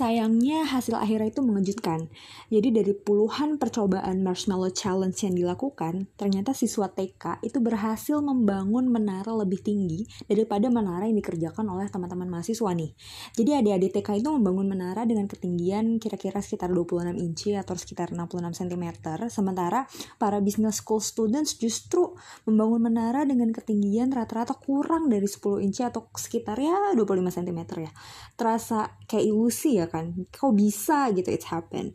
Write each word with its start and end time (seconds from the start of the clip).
Sayangnya 0.00 0.64
hasil 0.64 0.96
akhirnya 0.96 1.28
itu 1.28 1.44
mengejutkan. 1.44 2.08
Jadi 2.48 2.72
dari 2.72 2.96
puluhan 2.96 3.60
percobaan 3.60 4.24
marshmallow 4.24 4.72
challenge 4.72 5.28
yang 5.28 5.36
dilakukan, 5.36 6.08
ternyata 6.16 6.56
siswa 6.56 6.88
TK 6.88 7.44
itu 7.44 7.60
berhasil 7.60 8.16
membangun 8.24 8.88
menara 8.88 9.28
lebih 9.36 9.60
tinggi 9.60 10.08
daripada 10.24 10.72
menara 10.72 11.04
yang 11.04 11.20
dikerjakan 11.20 11.68
oleh 11.68 11.92
teman-teman 11.92 12.32
mahasiswa 12.32 12.72
nih. 12.72 12.96
Jadi 13.36 13.50
adik-adik 13.60 14.00
TK 14.00 14.24
itu 14.24 14.32
membangun 14.32 14.72
menara 14.72 15.04
dengan 15.04 15.28
ketinggian 15.28 16.00
kira-kira 16.00 16.40
sekitar 16.40 16.72
26 16.72 17.20
inci 17.20 17.52
atau 17.52 17.76
sekitar 17.76 18.16
66 18.16 18.56
cm. 18.56 19.04
Sementara 19.28 19.84
para 20.16 20.40
business 20.40 20.80
school 20.80 21.04
students 21.04 21.60
justru 21.60 22.16
membangun 22.48 22.88
menara 22.88 23.28
dengan 23.28 23.52
ketinggian 23.52 24.08
rata-rata 24.16 24.56
kurang 24.56 25.12
dari 25.12 25.28
10 25.28 25.60
inci 25.60 25.84
atau 25.84 26.08
sekitar 26.16 26.56
ya 26.56 26.96
25 26.96 27.36
cm 27.36 27.60
ya. 27.84 27.92
Terasa 28.40 28.96
kayak 29.04 29.28
ilusi 29.28 29.76
ya 29.76 29.89
kan 29.90 30.14
kok 30.30 30.54
bisa 30.54 31.10
gitu 31.10 31.28
it's 31.34 31.50
happen 31.50 31.90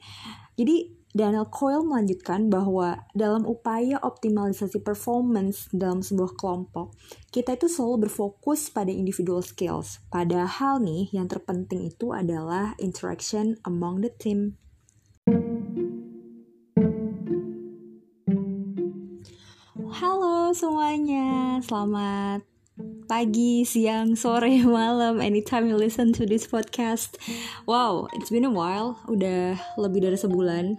jadi 0.59 0.91
Daniel 1.15 1.47
Coyle 1.47 1.87
melanjutkan 1.87 2.51
bahwa 2.51 3.07
dalam 3.15 3.47
upaya 3.47 3.95
optimalisasi 4.03 4.83
performance 4.83 5.71
dalam 5.71 6.03
sebuah 6.03 6.35
kelompok, 6.35 6.91
kita 7.31 7.55
itu 7.55 7.71
selalu 7.71 8.11
berfokus 8.11 8.67
pada 8.67 8.91
individual 8.91 9.39
skills. 9.39 10.03
Padahal 10.11 10.83
nih, 10.83 11.07
yang 11.15 11.31
terpenting 11.31 11.87
itu 11.87 12.11
adalah 12.11 12.75
interaction 12.83 13.55
among 13.63 14.03
the 14.03 14.11
team. 14.11 14.59
Halo 19.95 20.51
semuanya, 20.51 21.63
selamat 21.63 22.54
pagi, 23.07 23.63
siang, 23.63 24.19
sore, 24.19 24.51
malam, 24.67 25.23
anytime 25.23 25.67
you 25.71 25.79
listen 25.79 26.11
to 26.11 26.27
this 26.27 26.47
podcast. 26.47 27.15
Wow, 27.63 28.11
it's 28.13 28.27
been 28.27 28.43
a 28.43 28.51
while, 28.51 28.99
udah 29.07 29.55
lebih 29.79 30.03
dari 30.03 30.19
sebulan 30.19 30.75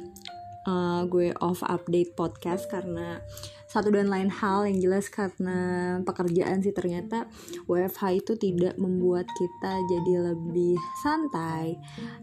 uh, 0.69 1.09
gue 1.09 1.33
off 1.41 1.65
update 1.65 2.13
podcast 2.13 2.69
karena 2.69 3.25
satu 3.67 3.93
dan 3.93 4.13
lain 4.13 4.29
hal 4.29 4.69
yang 4.69 4.79
jelas 4.79 5.11
karena 5.11 5.99
pekerjaan 6.07 6.63
sih 6.63 6.71
ternyata 6.71 7.27
WFH 7.67 8.25
itu 8.25 8.33
tidak 8.39 8.79
membuat 8.79 9.27
kita 9.27 9.73
jadi 9.91 10.33
lebih 10.33 10.79
santai 11.03 11.77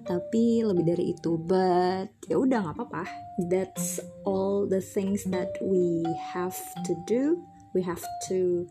tapi 0.07 0.61
lebih 0.61 0.85
dari 0.85 1.17
itu. 1.17 1.35
But 1.41 2.13
ya 2.29 2.37
udah 2.37 2.69
nggak 2.69 2.77
apa-apa. 2.77 3.03
That's 3.49 3.97
all 4.23 4.69
the 4.69 4.81
things 4.81 5.25
that 5.33 5.51
we 5.65 6.05
have 6.33 6.55
to 6.85 6.93
do. 7.09 7.41
We 7.73 7.81
have 7.81 8.01
to 8.29 8.69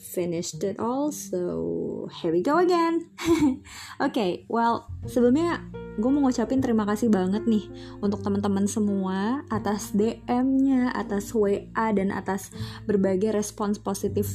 finished 0.00 0.64
it 0.64 0.80
all 0.80 1.12
so 1.12 2.08
here 2.18 2.32
we 2.32 2.40
go 2.40 2.56
again. 2.56 3.12
Oke 3.20 3.60
okay, 4.10 4.30
well 4.48 4.88
sebelumnya 5.04 5.60
gue 6.00 6.08
mau 6.08 6.24
ngucapin 6.24 6.64
terima 6.64 6.88
kasih 6.88 7.12
banget 7.12 7.44
nih 7.44 7.68
untuk 8.00 8.24
teman-teman 8.24 8.64
semua 8.64 9.44
atas 9.52 9.92
DM-nya 9.92 10.96
atas 10.96 11.36
WA 11.36 11.86
dan 11.92 12.08
atas 12.08 12.48
berbagai 12.88 13.36
respons 13.36 13.76
positif 13.76 14.26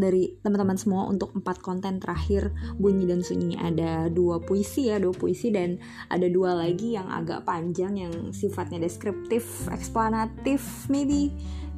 dari 0.00 0.40
teman-teman 0.40 0.80
semua 0.80 1.04
untuk 1.06 1.36
empat 1.36 1.60
konten 1.60 2.00
terakhir 2.00 2.50
bunyi 2.80 3.04
dan 3.04 3.20
sunyi. 3.20 3.60
Ada 3.60 4.08
dua 4.08 4.40
puisi 4.40 4.88
ya 4.88 4.96
dua 4.96 5.12
puisi 5.12 5.52
dan 5.52 5.76
ada 6.08 6.24
dua 6.26 6.56
lagi 6.56 6.96
yang 6.96 7.12
agak 7.12 7.44
panjang 7.44 8.00
yang 8.00 8.14
sifatnya 8.32 8.80
deskriptif 8.80 9.68
eksplanatif 9.68 10.88
maybe. 10.88 11.28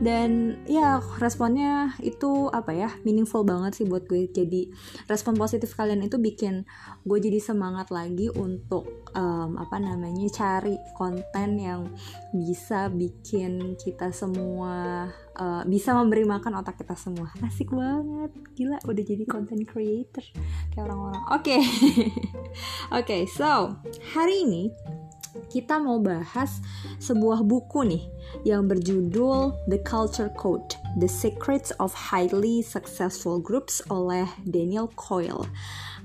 Dan 0.03 0.59
ya 0.67 0.99
responnya 1.23 1.95
itu 2.03 2.51
apa 2.51 2.75
ya 2.75 2.91
meaningful 3.07 3.47
banget 3.47 3.79
sih 3.79 3.87
buat 3.87 4.03
gue. 4.11 4.27
Jadi 4.27 4.73
respon 5.07 5.39
positif 5.39 5.79
kalian 5.79 6.03
itu 6.03 6.19
bikin 6.19 6.67
gue 7.07 7.19
jadi 7.23 7.39
semangat 7.39 7.95
lagi 7.95 8.27
untuk 8.35 9.07
um, 9.15 9.55
apa 9.61 9.79
namanya 9.79 10.27
cari 10.33 10.75
konten 10.99 11.55
yang 11.55 11.87
bisa 12.35 12.91
bikin 12.91 13.79
kita 13.79 14.11
semua 14.11 15.07
uh, 15.39 15.63
bisa 15.65 15.97
memberi 15.97 16.25
makan 16.25 16.61
otak 16.61 16.81
kita 16.81 16.97
semua 16.97 17.31
asik 17.45 17.73
banget 17.73 18.33
gila 18.57 18.79
udah 18.85 19.05
jadi 19.05 19.25
content 19.25 19.65
creator 19.65 20.25
kayak 20.73 20.85
orang-orang 20.89 21.23
oke 21.31 21.43
okay. 21.43 21.61
oke 22.99 23.05
okay, 23.05 23.23
so 23.29 23.77
hari 24.13 24.45
ini 24.45 24.63
kita 25.49 25.81
mau 25.81 25.97
bahas 25.97 26.61
sebuah 27.01 27.41
buku 27.45 27.89
nih 27.89 28.05
yang 28.45 28.69
berjudul 28.69 29.57
The 29.65 29.81
Culture 29.81 30.29
Code: 30.37 30.77
The 31.01 31.09
Secrets 31.09 31.73
of 31.81 31.97
Highly 31.97 32.61
Successful 32.61 33.41
Groups 33.41 33.81
oleh 33.89 34.29
Daniel 34.45 34.93
Coyle. 34.93 35.49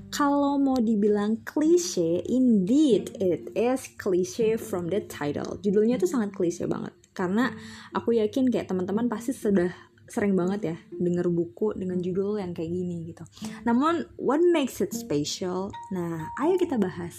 Kalau 0.08 0.56
mau 0.56 0.80
dibilang 0.80 1.44
klise, 1.44 2.24
indeed 2.24 3.12
it 3.20 3.52
is 3.52 3.92
klise 4.00 4.56
from 4.56 4.88
the 4.88 5.04
title. 5.04 5.60
Judulnya 5.60 6.00
tuh 6.00 6.08
sangat 6.08 6.32
klise 6.32 6.64
banget. 6.64 6.96
Karena 7.18 7.50
aku 7.90 8.14
yakin 8.14 8.46
kayak 8.46 8.70
teman-teman 8.70 9.10
pasti 9.10 9.34
sudah 9.34 9.74
sering 10.06 10.38
banget 10.38 10.60
ya 10.72 10.76
denger 10.94 11.26
buku 11.28 11.74
dengan 11.74 11.98
judul 11.98 12.38
yang 12.38 12.54
kayak 12.54 12.70
gini 12.70 13.10
gitu. 13.10 13.26
Namun 13.66 14.06
what 14.14 14.38
makes 14.54 14.78
it 14.78 14.94
special? 14.94 15.74
Nah, 15.90 16.30
ayo 16.46 16.54
kita 16.54 16.78
bahas. 16.78 17.18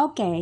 Oke, 0.00 0.24
okay. 0.24 0.38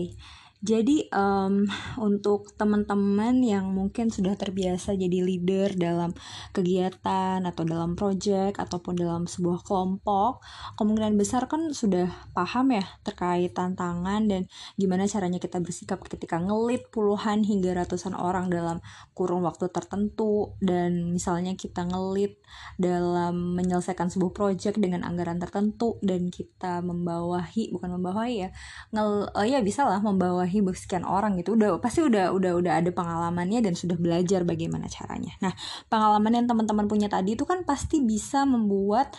Jadi 0.58 1.06
um, 1.14 1.70
untuk 2.02 2.50
teman-teman 2.58 3.38
yang 3.46 3.70
mungkin 3.70 4.10
sudah 4.10 4.34
terbiasa 4.34 4.98
jadi 4.98 5.22
leader 5.22 5.78
dalam 5.78 6.10
kegiatan 6.50 7.46
atau 7.46 7.62
dalam 7.62 7.94
project 7.94 8.58
ataupun 8.58 8.98
dalam 8.98 9.30
sebuah 9.30 9.62
kelompok, 9.62 10.42
kemungkinan 10.74 11.14
besar 11.14 11.46
kan 11.46 11.70
sudah 11.70 12.10
paham 12.34 12.74
ya 12.74 12.82
terkait 13.06 13.54
tantangan 13.54 14.26
dan 14.26 14.50
gimana 14.74 15.06
caranya 15.06 15.38
kita 15.38 15.62
bersikap 15.62 16.02
ketika 16.02 16.42
ngelit 16.42 16.90
puluhan 16.90 17.46
hingga 17.46 17.78
ratusan 17.78 18.18
orang 18.18 18.50
dalam 18.50 18.82
kurun 19.14 19.46
waktu 19.46 19.70
tertentu. 19.70 20.58
Dan 20.58 21.14
misalnya 21.14 21.54
kita 21.54 21.86
ngelit 21.86 22.42
dalam 22.74 23.54
menyelesaikan 23.54 24.10
sebuah 24.10 24.34
project 24.34 24.82
dengan 24.82 25.06
anggaran 25.06 25.38
tertentu 25.38 26.02
dan 26.02 26.34
kita 26.34 26.82
membawahi 26.82 27.70
bukan 27.70 27.94
membawahi 28.00 28.48
ya 28.48 28.50
ngel 28.90 29.28
oh 29.28 29.46
ya 29.46 29.60
bisa 29.60 29.84
lah 29.84 30.00
membawahi 30.00 30.47
membawahi 30.48 30.80
sekian 30.80 31.04
orang 31.04 31.36
gitu 31.36 31.54
udah 31.54 31.76
pasti 31.78 32.00
udah 32.00 32.32
udah 32.32 32.52
udah 32.56 32.72
ada 32.80 32.90
pengalamannya 32.90 33.60
dan 33.60 33.76
sudah 33.76 34.00
belajar 34.00 34.42
bagaimana 34.48 34.88
caranya. 34.88 35.36
Nah 35.44 35.52
pengalaman 35.92 36.42
yang 36.42 36.46
teman-teman 36.48 36.88
punya 36.88 37.08
tadi 37.12 37.36
itu 37.36 37.44
kan 37.44 37.62
pasti 37.68 38.00
bisa 38.00 38.48
membuat 38.48 39.12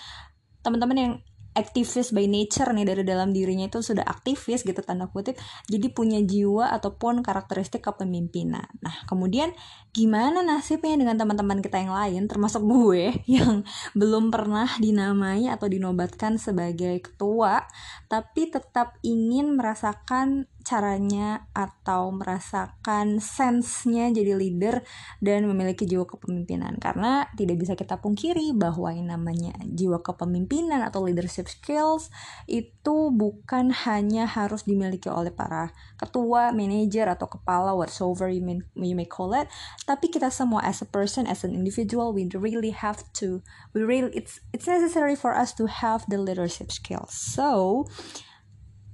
teman-teman 0.65 0.97
yang 0.97 1.13
aktivis 1.57 2.13
by 2.13 2.29
nature 2.29 2.69
nih 2.71 2.85
dari 2.85 3.03
dalam 3.03 3.33
dirinya 3.33 3.65
itu 3.65 3.81
sudah 3.81 4.05
aktivis 4.05 4.61
gitu 4.61 4.79
tanda 4.79 5.09
kutip 5.09 5.35
jadi 5.65 5.89
punya 5.89 6.21
jiwa 6.21 6.71
ataupun 6.77 7.25
karakteristik 7.25 7.83
kepemimpinan. 7.83 8.69
Nah 8.79 8.95
kemudian 9.09 9.51
gimana 9.89 10.45
nasibnya 10.45 10.95
dengan 10.95 11.17
teman-teman 11.17 11.59
kita 11.59 11.81
yang 11.81 11.91
lain 11.91 12.23
termasuk 12.29 12.61
gue 12.63 13.17
yang 13.41 13.65
belum 13.97 14.29
pernah 14.29 14.69
dinamai 14.77 15.49
atau 15.49 15.65
dinobatkan 15.65 16.37
sebagai 16.37 17.01
ketua 17.01 17.65
tapi 18.05 18.53
tetap 18.53 18.95
ingin 19.01 19.57
merasakan 19.57 20.45
caranya 20.65 21.47
atau 21.55 22.13
merasakan 22.13 23.19
sense-nya 23.19 24.11
jadi 24.13 24.35
leader 24.37 24.85
dan 25.23 25.47
memiliki 25.49 25.87
jiwa 25.87 26.05
kepemimpinan. 26.05 26.77
Karena 26.77 27.27
tidak 27.35 27.57
bisa 27.61 27.73
kita 27.73 27.97
pungkiri 27.99 28.53
bahwa 28.53 28.93
yang 28.93 29.09
namanya 29.09 29.55
jiwa 29.65 30.03
kepemimpinan 30.03 30.85
atau 30.85 31.03
leadership 31.03 31.49
skills 31.49 32.13
itu 32.45 33.11
bukan 33.11 33.71
hanya 33.85 34.29
harus 34.29 34.63
dimiliki 34.67 35.09
oleh 35.09 35.33
para 35.33 35.71
ketua, 35.99 36.51
manajer 36.55 37.09
atau 37.09 37.27
kepala 37.27 37.75
whatsoever 37.75 38.29
you 38.31 38.43
may, 38.43 38.59
you 38.75 38.95
may 38.95 39.07
call 39.07 39.35
it 39.35 39.49
tapi 39.83 40.07
kita 40.07 40.29
semua 40.29 40.61
as 40.63 40.79
a 40.81 40.87
person 40.87 41.25
as 41.25 41.43
an 41.43 41.51
individual 41.51 42.13
we 42.13 42.27
really 42.37 42.71
have 42.71 43.01
to 43.11 43.41
we 43.73 43.81
really 43.81 44.09
it's 44.13 44.39
it's 44.53 44.67
necessary 44.67 45.15
for 45.15 45.35
us 45.35 45.53
to 45.53 45.65
have 45.67 46.05
the 46.07 46.17
leadership 46.17 46.71
skills. 46.71 47.13
So 47.13 47.85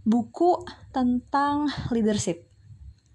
buku 0.06 0.62
tentang 0.94 1.68
leadership 1.90 2.46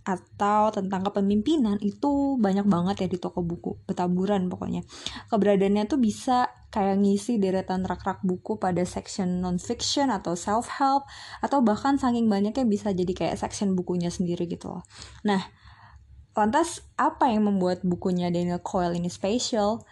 atau 0.00 0.74
tentang 0.74 1.06
kepemimpinan 1.06 1.78
itu 1.78 2.34
banyak 2.40 2.66
banget 2.66 3.06
ya 3.06 3.08
di 3.08 3.18
toko 3.20 3.46
buku 3.46 3.78
betaburan 3.86 4.50
pokoknya. 4.50 4.82
Keberadaannya 5.30 5.86
tuh 5.86 6.00
bisa 6.02 6.50
kayak 6.70 7.02
ngisi 7.02 7.38
deretan 7.38 7.86
rak-rak 7.86 8.22
buku 8.26 8.58
pada 8.58 8.82
section 8.86 9.42
non-fiction 9.42 10.10
atau 10.10 10.34
self-help 10.34 11.06
atau 11.42 11.58
bahkan 11.62 11.98
saking 11.98 12.26
banyaknya 12.26 12.66
bisa 12.66 12.90
jadi 12.90 13.12
kayak 13.14 13.36
section 13.38 13.78
bukunya 13.78 14.10
sendiri 14.10 14.50
gitu 14.50 14.70
loh. 14.78 14.82
Nah 15.26 15.42
lantas 16.34 16.86
apa 16.94 17.28
yang 17.28 17.50
membuat 17.50 17.82
bukunya 17.82 18.30
Daniel 18.30 18.62
Coyle 18.62 18.96
ini 18.96 19.10
special 19.10 19.82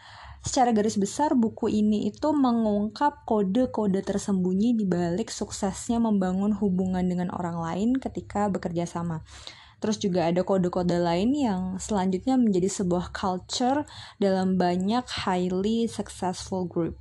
Secara 0.49 0.73
garis 0.73 0.97
besar, 0.97 1.37
buku 1.37 1.69
ini 1.69 2.09
itu 2.09 2.33
mengungkap 2.33 3.29
kode-kode 3.29 4.00
tersembunyi 4.00 4.81
di 4.81 4.89
balik 4.89 5.29
suksesnya 5.29 6.00
membangun 6.00 6.56
hubungan 6.56 7.05
dengan 7.05 7.29
orang 7.37 7.61
lain 7.61 8.00
ketika 8.00 8.49
bekerja 8.49 8.89
sama. 8.89 9.21
Terus 9.77 10.00
juga 10.00 10.25
ada 10.25 10.41
kode-kode 10.41 10.97
lain 10.97 11.37
yang 11.37 11.77
selanjutnya 11.77 12.41
menjadi 12.41 12.81
sebuah 12.81 13.12
culture 13.12 13.85
dalam 14.17 14.56
banyak 14.56 15.05
highly 15.29 15.85
successful 15.85 16.65
group. 16.65 16.97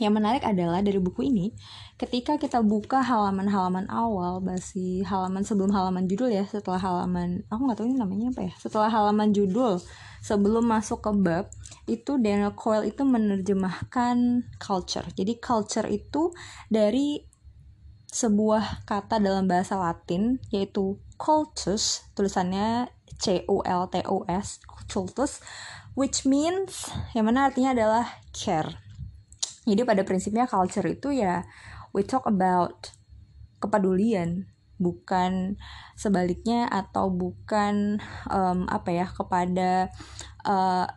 Yang 0.00 0.16
menarik 0.16 0.40
adalah 0.40 0.80
dari 0.80 0.96
buku 0.96 1.28
ini, 1.28 1.52
ketika 2.00 2.40
kita 2.40 2.64
buka 2.64 3.04
halaman-halaman 3.04 3.84
awal, 3.92 4.40
basi 4.40 5.04
halaman 5.04 5.44
sebelum 5.44 5.68
halaman 5.76 6.08
judul 6.08 6.32
ya, 6.32 6.48
setelah 6.48 6.80
halaman, 6.80 7.44
aku 7.52 7.60
nggak 7.68 7.78
tahu 7.78 7.86
ini 7.92 8.00
namanya 8.00 8.32
apa 8.32 8.48
ya, 8.48 8.52
setelah 8.56 8.88
halaman 8.88 9.36
judul, 9.36 9.76
sebelum 10.24 10.64
masuk 10.64 11.04
ke 11.04 11.12
bab, 11.12 11.52
itu 11.84 12.16
Daniel 12.16 12.56
Coyle 12.56 12.88
itu 12.88 13.04
menerjemahkan 13.04 14.48
culture. 14.56 15.04
Jadi 15.12 15.36
culture 15.36 15.84
itu 15.92 16.32
dari 16.72 17.20
sebuah 18.08 18.88
kata 18.88 19.20
dalam 19.20 19.44
bahasa 19.46 19.76
Latin, 19.76 20.40
yaitu 20.48 20.96
cultus, 21.20 22.08
tulisannya 22.16 22.88
C 23.20 23.44
U 23.46 23.60
L 23.60 23.86
T 23.92 24.00
U 24.08 24.24
S, 24.24 24.64
cultus, 24.88 25.44
which 25.92 26.24
means 26.24 26.88
yang 27.12 27.28
mana 27.28 27.52
artinya 27.52 27.76
adalah 27.76 28.08
care 28.32 28.89
jadi 29.70 29.86
pada 29.86 30.02
prinsipnya 30.02 30.50
culture 30.50 30.86
itu 30.86 31.14
ya 31.14 31.46
we 31.94 32.02
talk 32.02 32.26
about 32.26 32.90
kepedulian 33.60 34.50
bukan 34.80 35.60
sebaliknya 35.92 36.64
atau 36.72 37.12
bukan 37.12 38.00
um, 38.32 38.64
apa 38.64 38.88
ya 38.88 39.06
kepada 39.12 39.92
uh, 40.48 40.88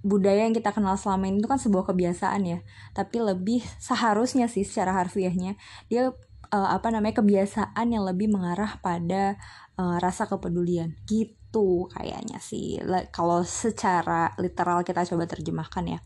budaya 0.00 0.48
yang 0.48 0.56
kita 0.56 0.72
kenal 0.72 0.96
selama 0.96 1.28
ini. 1.28 1.44
Itu 1.44 1.48
kan 1.52 1.60
sebuah 1.60 1.92
kebiasaan 1.92 2.42
ya. 2.48 2.58
Tapi 2.96 3.20
lebih 3.20 3.60
seharusnya 3.76 4.48
sih 4.48 4.64
secara 4.64 4.96
harfiahnya 4.96 5.60
dia 5.92 6.16
uh, 6.48 6.68
apa 6.72 6.88
namanya 6.88 7.20
kebiasaan 7.20 7.92
yang 7.92 8.08
lebih 8.08 8.32
mengarah 8.32 8.80
pada 8.80 9.36
uh, 9.76 10.00
rasa 10.00 10.24
kepedulian. 10.24 10.96
Gitu 11.04 11.43
kayaknya 11.92 12.42
sih 12.42 12.82
kalau 13.14 13.46
secara 13.46 14.34
literal 14.40 14.82
kita 14.82 15.06
coba 15.06 15.28
terjemahkan 15.30 15.84
ya 15.86 15.98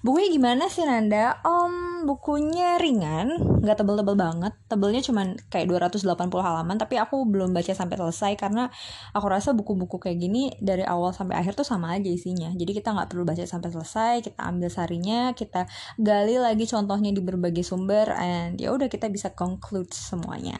Bukunya 0.00 0.32
gimana 0.32 0.64
sih 0.72 0.80
Nanda? 0.88 1.44
Om 1.44 2.08
bukunya 2.08 2.80
ringan, 2.80 3.60
nggak 3.60 3.84
tebel-tebel 3.84 4.16
banget. 4.16 4.56
Tebelnya 4.64 5.04
cuma 5.04 5.36
kayak 5.52 5.68
280 5.68 6.40
halaman, 6.40 6.80
tapi 6.80 6.96
aku 6.96 7.28
belum 7.28 7.52
baca 7.52 7.76
sampai 7.76 8.00
selesai 8.00 8.32
karena 8.40 8.72
aku 9.12 9.26
rasa 9.28 9.52
buku-buku 9.52 10.00
kayak 10.00 10.16
gini 10.16 10.56
dari 10.56 10.88
awal 10.88 11.12
sampai 11.12 11.36
akhir 11.36 11.52
tuh 11.52 11.68
sama 11.68 12.00
aja 12.00 12.08
isinya. 12.08 12.48
Jadi 12.56 12.80
kita 12.80 12.96
nggak 12.96 13.12
perlu 13.12 13.28
baca 13.28 13.44
sampai 13.44 13.68
selesai, 13.68 14.24
kita 14.24 14.40
ambil 14.40 14.72
sarinya, 14.72 15.36
kita 15.36 15.68
gali 16.00 16.40
lagi 16.40 16.64
contohnya 16.64 17.12
di 17.12 17.20
berbagai 17.20 17.60
sumber, 17.60 18.08
and 18.16 18.56
ya 18.56 18.72
udah 18.72 18.88
kita 18.88 19.12
bisa 19.12 19.36
conclude 19.36 19.92
semuanya 19.92 20.56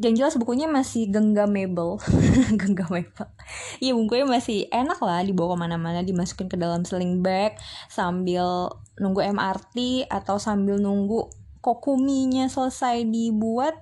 yang 0.00 0.16
jelas 0.16 0.40
bukunya 0.40 0.64
masih 0.64 1.12
genggamable. 1.12 2.00
Genggamable. 2.60 3.28
Iya 3.76 3.92
bukunya 3.92 4.24
masih 4.24 4.64
enak 4.72 4.96
lah 5.04 5.20
dibawa 5.20 5.52
ke 5.52 5.58
mana-mana 5.68 6.00
dimasukin 6.00 6.48
ke 6.48 6.56
dalam 6.56 6.88
sling 6.88 7.20
bag 7.20 7.60
sambil 7.92 8.72
nunggu 8.96 9.20
MRT 9.36 10.08
atau 10.08 10.40
sambil 10.40 10.80
nunggu 10.80 11.28
kokuminya 11.60 12.48
selesai 12.48 13.04
dibuat 13.04 13.76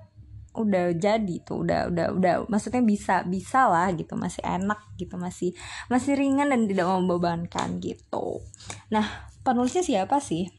udah 0.51 0.91
jadi 0.99 1.47
tuh 1.47 1.63
udah 1.63 1.87
udah 1.87 2.07
udah 2.11 2.33
maksudnya 2.51 2.83
bisa 2.83 3.23
bisa 3.23 3.71
lah 3.71 3.87
gitu 3.95 4.19
masih 4.19 4.43
enak 4.43 4.83
gitu 4.99 5.15
masih 5.15 5.55
masih 5.87 6.19
ringan 6.19 6.51
dan 6.51 6.67
tidak 6.67 6.91
membebankan 6.91 7.79
gitu. 7.79 8.43
Nah 8.91 9.31
penulisnya 9.47 9.79
siapa 9.79 10.19
sih 10.19 10.51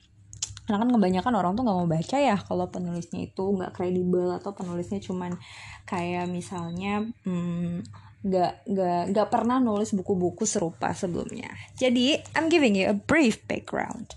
karena 0.73 0.89
kan 0.89 0.89
kebanyakan 0.89 1.35
orang 1.37 1.53
tuh 1.53 1.69
nggak 1.69 1.77
mau 1.77 1.89
baca 1.89 2.17
ya 2.17 2.37
kalau 2.41 2.73
penulisnya 2.73 3.29
itu 3.29 3.45
nggak 3.45 3.77
kredibel 3.77 4.33
atau 4.33 4.57
penulisnya 4.57 5.05
cuman 5.05 5.37
kayak 5.85 6.33
misalnya 6.33 7.05
hmm, 7.29 7.85
nggak 8.25 8.65
nggak 9.13 9.29
pernah 9.29 9.61
nulis 9.61 9.93
buku-buku 9.93 10.49
serupa 10.49 10.97
sebelumnya. 10.97 11.53
Jadi 11.77 12.17
I'm 12.33 12.49
giving 12.49 12.73
you 12.73 12.89
a 12.89 12.97
brief 12.97 13.45
background. 13.45 14.17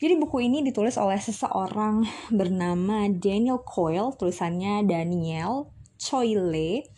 Jadi 0.00 0.16
buku 0.16 0.46
ini 0.46 0.64
ditulis 0.64 0.96
oleh 0.96 1.18
seseorang 1.20 2.06
bernama 2.32 3.04
Daniel 3.10 3.60
Coyle 3.60 4.16
tulisannya 4.16 4.86
Daniel 4.88 5.68
Coyle 6.00 6.88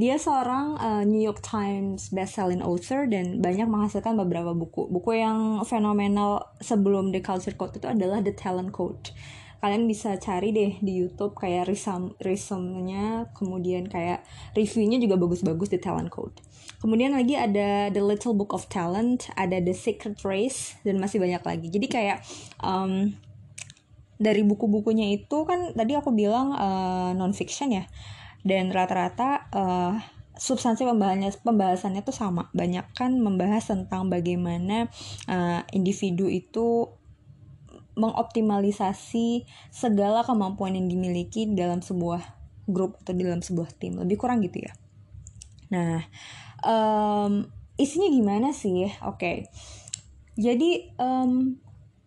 dia 0.00 0.16
seorang 0.16 0.80
uh, 0.80 1.04
New 1.04 1.20
York 1.20 1.44
Times 1.44 2.08
best-selling 2.08 2.64
author 2.64 3.04
dan 3.04 3.44
banyak 3.44 3.68
menghasilkan 3.68 4.16
beberapa 4.16 4.56
buku. 4.56 4.88
Buku 4.88 5.20
yang 5.20 5.60
fenomenal 5.68 6.56
sebelum 6.64 7.12
The 7.12 7.20
Culture 7.20 7.52
Code 7.52 7.76
itu 7.76 7.84
adalah 7.84 8.24
The 8.24 8.32
Talent 8.32 8.72
Code. 8.72 9.12
Kalian 9.60 9.84
bisa 9.84 10.16
cari 10.16 10.56
deh 10.56 10.80
di 10.80 11.04
YouTube 11.04 11.36
kayak 11.36 11.68
resume 11.68 12.16
resume-nya, 12.16 13.28
kemudian 13.36 13.92
kayak 13.92 14.24
reviewnya 14.56 14.96
juga 14.96 15.20
bagus-bagus 15.20 15.68
The 15.68 15.80
Talent 15.84 16.08
Code. 16.08 16.40
Kemudian 16.80 17.12
lagi 17.12 17.36
ada 17.36 17.92
The 17.92 18.00
Little 18.00 18.32
Book 18.32 18.56
of 18.56 18.72
Talent, 18.72 19.28
ada 19.36 19.60
The 19.60 19.76
Secret 19.76 20.24
Race 20.24 20.80
dan 20.80 20.96
masih 20.96 21.20
banyak 21.20 21.44
lagi. 21.44 21.68
Jadi 21.68 21.86
kayak 21.92 22.24
um, 22.64 23.12
dari 24.16 24.48
buku-bukunya 24.48 25.12
itu 25.12 25.44
kan 25.44 25.76
tadi 25.76 25.92
aku 25.92 26.08
bilang 26.16 26.56
uh, 26.56 27.12
non 27.12 27.36
fiction 27.36 27.68
ya 27.68 27.84
dan 28.46 28.72
rata-rata 28.72 29.50
uh, 29.52 29.94
substansi 30.40 30.88
pembahasannya 30.88 31.30
pembahasannya 31.44 32.00
tuh 32.00 32.16
sama. 32.16 32.48
Banyak 32.56 32.96
kan 32.96 33.20
membahas 33.20 33.68
tentang 33.68 34.08
bagaimana 34.08 34.88
uh, 35.28 35.60
individu 35.76 36.26
itu 36.32 36.88
mengoptimalisasi 38.00 39.44
segala 39.68 40.24
kemampuan 40.24 40.72
yang 40.72 40.88
dimiliki 40.88 41.44
dalam 41.52 41.84
sebuah 41.84 42.40
grup 42.64 42.96
atau 43.04 43.12
dalam 43.12 43.44
sebuah 43.44 43.76
tim. 43.76 44.00
Lebih 44.00 44.16
kurang 44.16 44.40
gitu 44.40 44.64
ya. 44.64 44.72
Nah 45.68 46.00
um, 46.64 47.44
isinya 47.76 48.08
gimana 48.08 48.56
sih? 48.56 48.88
Oke. 49.04 49.20
Okay. 49.20 49.36
jadi 50.40 50.96
um, 50.96 51.60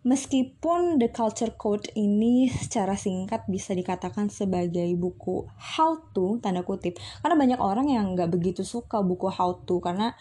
Meskipun 0.03 0.99
The 0.99 1.07
Culture 1.15 1.55
Code 1.55 1.87
ini 1.95 2.51
secara 2.51 2.99
singkat 2.99 3.47
bisa 3.47 3.71
dikatakan 3.71 4.27
sebagai 4.27 4.91
buku 4.99 5.47
how 5.55 5.95
to, 6.11 6.43
tanda 6.43 6.59
kutip, 6.67 6.99
karena 7.23 7.39
banyak 7.39 7.59
orang 7.63 7.87
yang 7.87 8.11
nggak 8.11 8.27
begitu 8.27 8.67
suka 8.67 8.99
buku 8.99 9.31
how 9.31 9.63
to, 9.63 9.79
karena 9.79 10.11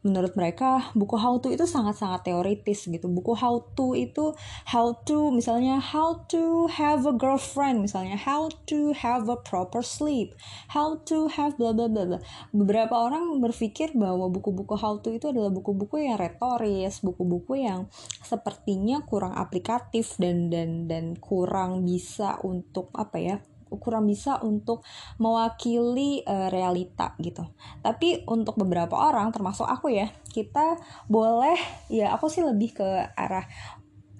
menurut 0.00 0.32
mereka 0.38 0.92
buku 0.96 1.16
how 1.20 1.36
to 1.38 1.52
itu 1.52 1.68
sangat-sangat 1.68 2.24
teoritis 2.24 2.88
gitu. 2.88 3.06
Buku 3.06 3.36
how 3.36 3.60
to 3.76 3.92
itu 3.92 4.32
how 4.68 4.96
to 5.04 5.30
misalnya 5.34 5.80
how 5.80 6.24
to 6.28 6.68
have 6.70 7.04
a 7.04 7.14
girlfriend 7.14 7.84
misalnya 7.84 8.16
how 8.16 8.48
to 8.68 8.92
have 8.96 9.26
a 9.28 9.38
proper 9.40 9.82
sleep 9.82 10.36
how 10.70 10.96
to 11.02 11.26
have 11.32 11.56
bla 11.58 11.74
bla 11.74 11.88
bla 11.88 12.18
beberapa 12.54 12.94
orang 12.94 13.40
berpikir 13.42 13.92
bahwa 13.96 14.28
buku-buku 14.30 14.74
how 14.78 15.00
to 15.00 15.10
itu 15.12 15.30
adalah 15.30 15.50
buku-buku 15.50 16.06
yang 16.06 16.16
retoris 16.20 17.02
buku-buku 17.02 17.64
yang 17.64 17.88
sepertinya 18.22 19.02
kurang 19.04 19.34
aplikatif 19.34 20.16
dan 20.20 20.52
dan 20.52 20.86
dan 20.86 21.16
kurang 21.18 21.82
bisa 21.84 22.38
untuk 22.46 22.92
apa 22.94 23.18
ya 23.18 23.36
kurang 23.78 24.10
bisa 24.10 24.42
untuk 24.42 24.82
mewakili 25.22 26.26
uh, 26.26 26.50
realita 26.50 27.14
gitu. 27.22 27.46
Tapi 27.84 28.26
untuk 28.26 28.58
beberapa 28.58 28.98
orang 28.98 29.30
termasuk 29.30 29.70
aku 29.70 29.94
ya, 29.94 30.10
kita 30.34 30.74
boleh 31.06 31.56
ya 31.86 32.10
aku 32.10 32.26
sih 32.26 32.42
lebih 32.42 32.74
ke 32.74 32.88
arah 33.14 33.46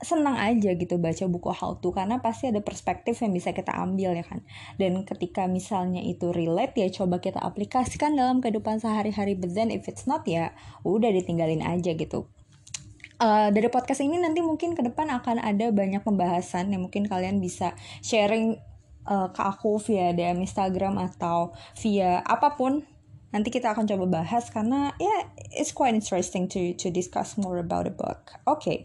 senang 0.00 0.40
aja 0.40 0.72
gitu 0.72 0.96
baca 0.96 1.28
buku 1.28 1.52
how 1.52 1.76
to 1.76 1.92
karena 1.92 2.24
pasti 2.24 2.48
ada 2.48 2.64
perspektif 2.64 3.20
yang 3.20 3.36
bisa 3.36 3.52
kita 3.52 3.76
ambil 3.76 4.16
ya 4.16 4.24
kan. 4.24 4.40
Dan 4.80 5.04
ketika 5.04 5.44
misalnya 5.44 6.00
itu 6.00 6.32
relate 6.32 6.80
ya 6.80 6.88
coba 6.88 7.20
kita 7.20 7.36
aplikasikan 7.40 8.16
dalam 8.16 8.40
kehidupan 8.40 8.80
sehari-hari. 8.80 9.36
But 9.36 9.52
then 9.52 9.68
if 9.68 9.86
it's 9.86 10.08
not 10.08 10.24
ya 10.24 10.56
udah 10.88 11.12
ditinggalin 11.12 11.60
aja 11.60 11.92
gitu. 11.92 12.26
Uh, 13.20 13.52
dari 13.52 13.68
podcast 13.68 14.00
ini 14.00 14.16
nanti 14.16 14.40
mungkin 14.40 14.72
ke 14.72 14.80
depan 14.80 15.12
akan 15.12 15.44
ada 15.44 15.68
banyak 15.68 16.00
pembahasan 16.00 16.72
yang 16.72 16.88
mungkin 16.88 17.04
kalian 17.04 17.36
bisa 17.36 17.76
sharing 18.00 18.56
uh, 19.06 19.28
ke 19.32 19.40
aku 19.40 19.80
via 19.80 20.12
DM 20.12 20.44
Instagram 20.44 20.98
atau 21.00 21.54
via 21.80 22.20
apa 22.24 22.56
pun 22.58 22.84
nanti 23.30 23.48
kita 23.48 23.70
akan 23.72 23.86
coba 23.86 24.20
bahas 24.20 24.50
karena 24.50 24.90
ya 24.98 25.06
yeah, 25.06 25.20
it's 25.54 25.70
quite 25.70 25.94
interesting 25.94 26.50
to 26.50 26.74
to 26.74 26.90
discuss 26.90 27.38
more 27.38 27.62
about 27.62 27.86
the 27.86 27.94
book. 27.94 28.34
Oke. 28.44 28.60
Okay. 28.60 28.78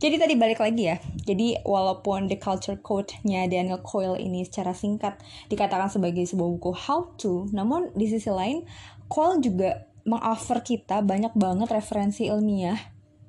Jadi 0.00 0.16
tadi 0.16 0.32
balik 0.32 0.64
lagi 0.64 0.88
ya. 0.88 0.96
Jadi 1.28 1.60
walaupun 1.60 2.24
The 2.24 2.40
Culture 2.40 2.80
Code-nya 2.80 3.44
Daniel 3.52 3.84
Coyle 3.84 4.16
ini 4.16 4.48
secara 4.48 4.72
singkat 4.72 5.20
dikatakan 5.52 5.92
sebagai 5.92 6.24
sebuah 6.24 6.56
buku 6.56 6.72
how 6.72 7.12
to, 7.20 7.44
namun 7.52 7.92
di 7.92 8.08
sisi 8.08 8.32
lain 8.32 8.64
Coyle 9.12 9.44
juga 9.44 9.84
mengoffer 10.08 10.64
kita 10.64 11.04
banyak 11.04 11.36
banget 11.36 11.68
referensi 11.68 12.32
ilmiah 12.32 12.80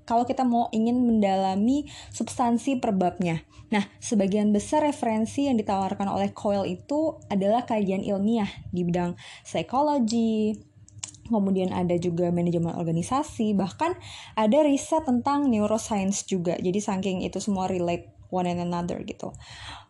kalau 0.06 0.28
kita 0.28 0.44
mau 0.44 0.68
ingin 0.74 1.02
mendalami 1.02 1.90
substansi 2.12 2.78
perbabnya. 2.82 3.44
Nah, 3.72 3.88
sebagian 4.04 4.52
besar 4.52 4.84
referensi 4.84 5.48
yang 5.48 5.56
ditawarkan 5.56 6.12
oleh 6.12 6.36
Coyle 6.36 6.68
itu 6.68 7.16
adalah 7.32 7.64
kajian 7.64 8.04
ilmiah 8.04 8.50
di 8.68 8.84
bidang 8.84 9.16
psikologi, 9.48 10.60
kemudian 11.32 11.72
ada 11.72 11.96
juga 11.96 12.28
manajemen 12.36 12.76
organisasi, 12.76 13.56
bahkan 13.56 13.96
ada 14.36 14.60
riset 14.68 15.08
tentang 15.08 15.48
neuroscience 15.48 16.28
juga. 16.28 16.60
Jadi 16.60 16.84
saking 16.84 17.24
itu 17.24 17.40
semua 17.40 17.72
relate 17.72 18.12
one 18.28 18.52
and 18.52 18.60
another 18.60 19.00
gitu. 19.08 19.32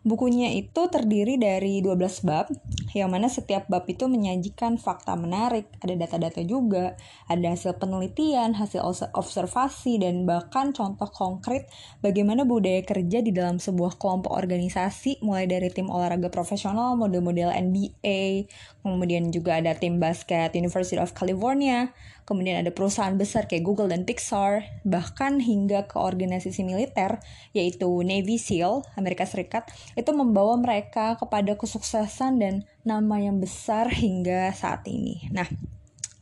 Bukunya 0.02 0.50
itu 0.58 0.90
terdiri 0.90 1.38
dari 1.38 1.78
12 1.78 2.26
bab, 2.26 2.50
yang 2.98 3.14
mana 3.14 3.30
setiap 3.30 3.70
bab 3.70 3.86
itu 3.86 4.10
menyajikan 4.10 4.82
fakta 4.82 5.14
menarik, 5.14 5.70
ada 5.78 5.94
data-data 5.94 6.42
juga, 6.42 6.98
ada 7.30 7.54
hasil 7.54 7.78
penelitian, 7.78 8.58
hasil 8.58 8.82
observasi, 9.14 10.02
dan 10.02 10.26
bahkan 10.26 10.74
contoh 10.74 11.06
konkret 11.06 11.70
bagaimana 12.02 12.50
budaya 12.50 12.82
kerja 12.82 13.22
di 13.22 13.30
dalam 13.30 13.62
sebuah 13.62 14.02
kelompok 14.02 14.34
organisasi, 14.34 15.22
mulai 15.22 15.46
dari 15.46 15.70
tim 15.70 15.86
olahraga 15.94 16.34
profesional, 16.34 16.98
model-model 16.98 17.54
NBA, 17.54 18.50
kemudian 18.82 19.30
juga 19.30 19.62
ada 19.62 19.78
tim 19.78 20.02
basket 20.02 20.58
University 20.58 20.98
of 20.98 21.14
California, 21.14 21.94
kemudian 22.32 22.64
ada 22.64 22.72
perusahaan 22.72 23.12
besar 23.20 23.52
kayak 23.52 23.68
Google 23.68 23.92
dan 23.92 24.08
Pixar, 24.08 24.64
bahkan 24.88 25.44
hingga 25.44 25.84
ke 25.84 26.00
organisasi 26.00 26.64
militer, 26.64 27.20
yaitu 27.52 27.92
Navy 28.08 28.40
SEAL, 28.40 28.88
Amerika 28.96 29.28
Serikat, 29.28 29.68
itu 30.00 30.16
membawa 30.16 30.56
mereka 30.56 31.20
kepada 31.20 31.60
kesuksesan 31.60 32.40
dan 32.40 32.64
nama 32.88 33.20
yang 33.20 33.44
besar 33.44 33.92
hingga 33.92 34.56
saat 34.56 34.88
ini. 34.88 35.28
Nah, 35.36 35.52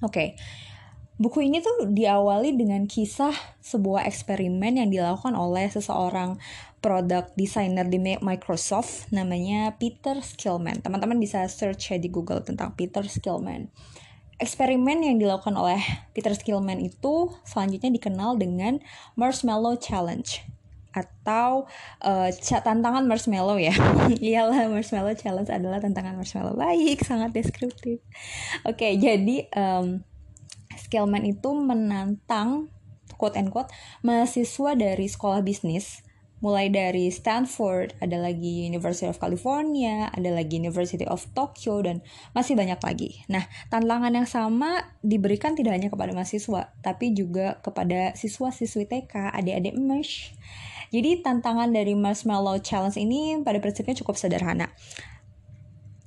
oke. 0.02 0.10
Okay. 0.10 0.30
Buku 1.20 1.44
ini 1.44 1.60
tuh 1.60 1.92
diawali 1.92 2.56
dengan 2.56 2.88
kisah 2.88 3.36
sebuah 3.60 4.08
eksperimen 4.08 4.80
yang 4.80 4.88
dilakukan 4.88 5.36
oleh 5.36 5.68
seseorang 5.68 6.40
product 6.80 7.36
designer 7.36 7.84
di 7.92 8.00
Microsoft 8.00 9.12
namanya 9.12 9.76
Peter 9.76 10.16
Skillman. 10.24 10.80
Teman-teman 10.80 11.20
bisa 11.20 11.44
search 11.52 11.92
ya 11.92 12.00
di 12.00 12.08
Google 12.08 12.40
tentang 12.40 12.72
Peter 12.72 13.04
Skillman. 13.04 13.68
Eksperimen 14.40 15.04
yang 15.04 15.20
dilakukan 15.20 15.54
oleh 15.60 15.84
Peter 16.16 16.32
Skillman 16.32 16.80
itu 16.80 17.28
selanjutnya 17.44 17.92
dikenal 17.92 18.40
dengan 18.40 18.80
Marshmallow 19.20 19.76
Challenge 19.76 20.60
atau 20.90 21.70
uh, 22.02 22.30
tantangan 22.66 23.06
marshmallow 23.06 23.62
ya. 23.62 23.74
Iyalah 24.26 24.74
marshmallow 24.74 25.14
challenge 25.14 25.54
adalah 25.54 25.78
tantangan 25.78 26.18
marshmallow. 26.18 26.58
Baik 26.58 27.06
sangat 27.06 27.30
deskriptif. 27.34 28.02
Oke 28.66 28.90
okay, 28.90 28.92
jadi 28.98 29.46
um, 29.54 30.02
Skillman 30.82 31.30
itu 31.30 31.54
menantang 31.54 32.74
quote 33.20 33.38
and 33.38 33.54
quote 33.54 33.70
mahasiswa 34.02 34.74
dari 34.74 35.06
sekolah 35.06 35.44
bisnis 35.44 36.02
mulai 36.40 36.72
dari 36.72 37.12
Stanford, 37.12 38.00
ada 38.00 38.16
lagi 38.16 38.68
University 38.68 39.08
of 39.08 39.20
California, 39.20 40.08
ada 40.12 40.32
lagi 40.32 40.56
University 40.60 41.04
of 41.04 41.28
Tokyo, 41.36 41.84
dan 41.84 42.00
masih 42.32 42.56
banyak 42.56 42.80
lagi. 42.80 43.24
Nah, 43.28 43.44
tantangan 43.68 44.16
yang 44.16 44.28
sama 44.28 44.96
diberikan 45.04 45.56
tidak 45.56 45.76
hanya 45.76 45.92
kepada 45.92 46.16
mahasiswa, 46.16 46.72
tapi 46.80 47.12
juga 47.12 47.60
kepada 47.60 48.16
siswa-siswi 48.16 48.88
TK, 48.88 49.36
adik-adik 49.36 49.76
MESH, 49.76 50.40
jadi 50.90 51.22
tantangan 51.22 51.70
dari 51.70 51.94
Marshmallow 51.94 52.58
Challenge 52.66 52.98
ini 52.98 53.38
pada 53.46 53.62
prinsipnya 53.62 53.94
cukup 54.02 54.18
sederhana. 54.18 54.74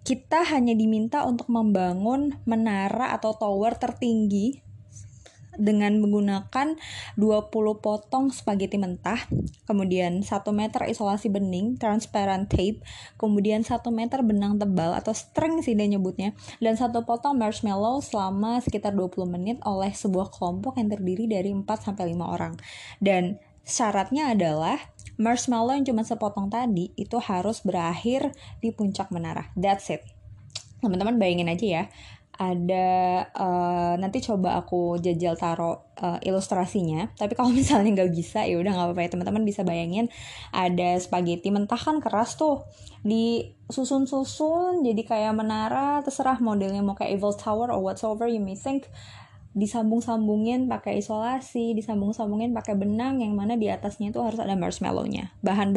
Kita 0.02 0.42
hanya 0.50 0.74
diminta 0.74 1.22
untuk 1.22 1.46
membangun 1.46 2.42
menara 2.42 3.14
atau 3.14 3.38
tower 3.38 3.78
tertinggi 3.78 4.61
dengan 5.56 6.00
menggunakan 6.00 6.78
20 7.20 7.84
potong 7.84 8.32
spaghetti 8.32 8.80
mentah, 8.80 9.28
kemudian 9.68 10.24
1 10.24 10.32
meter 10.52 10.88
isolasi 10.88 11.28
bening, 11.28 11.76
transparent 11.76 12.48
tape, 12.48 12.80
kemudian 13.20 13.60
1 13.64 13.80
meter 13.92 14.24
benang 14.24 14.56
tebal 14.56 14.96
atau 14.96 15.12
string 15.12 15.60
sih 15.60 15.76
dia 15.76 15.88
nyebutnya, 15.88 16.32
dan 16.62 16.76
satu 16.76 17.04
potong 17.04 17.36
marshmallow 17.36 18.00
selama 18.00 18.60
sekitar 18.64 18.96
20 18.96 19.28
menit 19.28 19.58
oleh 19.64 19.92
sebuah 19.92 20.32
kelompok 20.32 20.80
yang 20.80 20.88
terdiri 20.88 21.28
dari 21.28 21.52
4 21.52 21.64
sampai 21.80 22.12
5 22.12 22.24
orang. 22.24 22.54
Dan 23.02 23.40
Syaratnya 23.62 24.34
adalah 24.34 24.74
marshmallow 25.22 25.78
yang 25.78 25.86
cuma 25.86 26.02
sepotong 26.02 26.50
tadi 26.50 26.90
itu 26.98 27.14
harus 27.22 27.62
berakhir 27.62 28.34
di 28.58 28.74
puncak 28.74 29.14
menara. 29.14 29.54
That's 29.54 29.86
it. 29.86 30.02
Teman-teman 30.82 31.14
bayangin 31.14 31.46
aja 31.46 31.66
ya. 31.66 31.84
Ada 32.42 32.90
uh, 33.38 33.94
nanti 34.02 34.18
coba 34.18 34.58
aku 34.58 34.98
jajal 34.98 35.38
taro 35.38 35.94
uh, 36.02 36.18
ilustrasinya. 36.26 37.14
Tapi 37.14 37.38
kalau 37.38 37.54
misalnya 37.60 38.02
nggak 38.02 38.10
bisa 38.10 38.42
ya 38.42 38.58
udah 38.58 38.72
nggak 38.74 38.86
apa-apa 38.90 39.02
ya 39.06 39.10
teman-teman 39.14 39.44
bisa 39.46 39.62
bayangin 39.62 40.10
ada 40.50 40.98
spaghetti 40.98 41.54
mentah 41.54 41.78
kan 41.78 42.02
keras 42.02 42.34
tuh 42.34 42.66
di 43.06 43.54
susun-susun 43.70 44.82
jadi 44.82 45.02
kayak 45.02 45.32
menara 45.34 46.02
terserah 46.06 46.38
modelnya 46.38 46.82
mau 46.82 46.94
kayak 46.94 47.18
Eiffel 47.18 47.34
Tower 47.34 47.70
or 47.70 47.82
whatsoever 47.82 48.26
you 48.26 48.38
may 48.38 48.54
think 48.58 48.86
disambung-sambungin 49.52 50.64
pakai 50.64 51.04
isolasi, 51.04 51.76
disambung-sambungin 51.76 52.56
pakai 52.56 52.72
benang 52.72 53.20
yang 53.20 53.36
mana 53.36 53.60
di 53.60 53.68
atasnya 53.68 54.08
itu 54.08 54.20
harus 54.24 54.40
ada 54.40 54.56
marshmallownya. 54.56 55.36
Bahan 55.44 55.76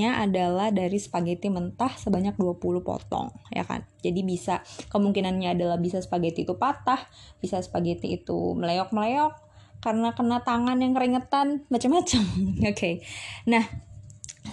adalah 0.00 0.72
dari 0.72 0.96
spaghetti 0.96 1.52
mentah 1.52 1.92
sebanyak 2.00 2.40
20 2.40 2.80
potong, 2.80 3.28
ya 3.52 3.60
kan? 3.68 3.84
Jadi 4.00 4.24
bisa 4.24 4.64
kemungkinannya 4.88 5.52
adalah 5.52 5.76
bisa 5.76 6.00
spaghetti 6.00 6.48
itu 6.48 6.56
patah, 6.56 7.04
bisa 7.44 7.60
spaghetti 7.60 8.16
itu 8.16 8.56
meleok-meleok 8.56 9.52
karena 9.84 10.16
kena 10.16 10.40
tangan 10.40 10.80
yang 10.80 10.96
keringetan, 10.96 11.68
macam-macam. 11.68 12.22
Oke. 12.70 12.72
Okay. 12.72 12.94
Nah, 13.50 13.68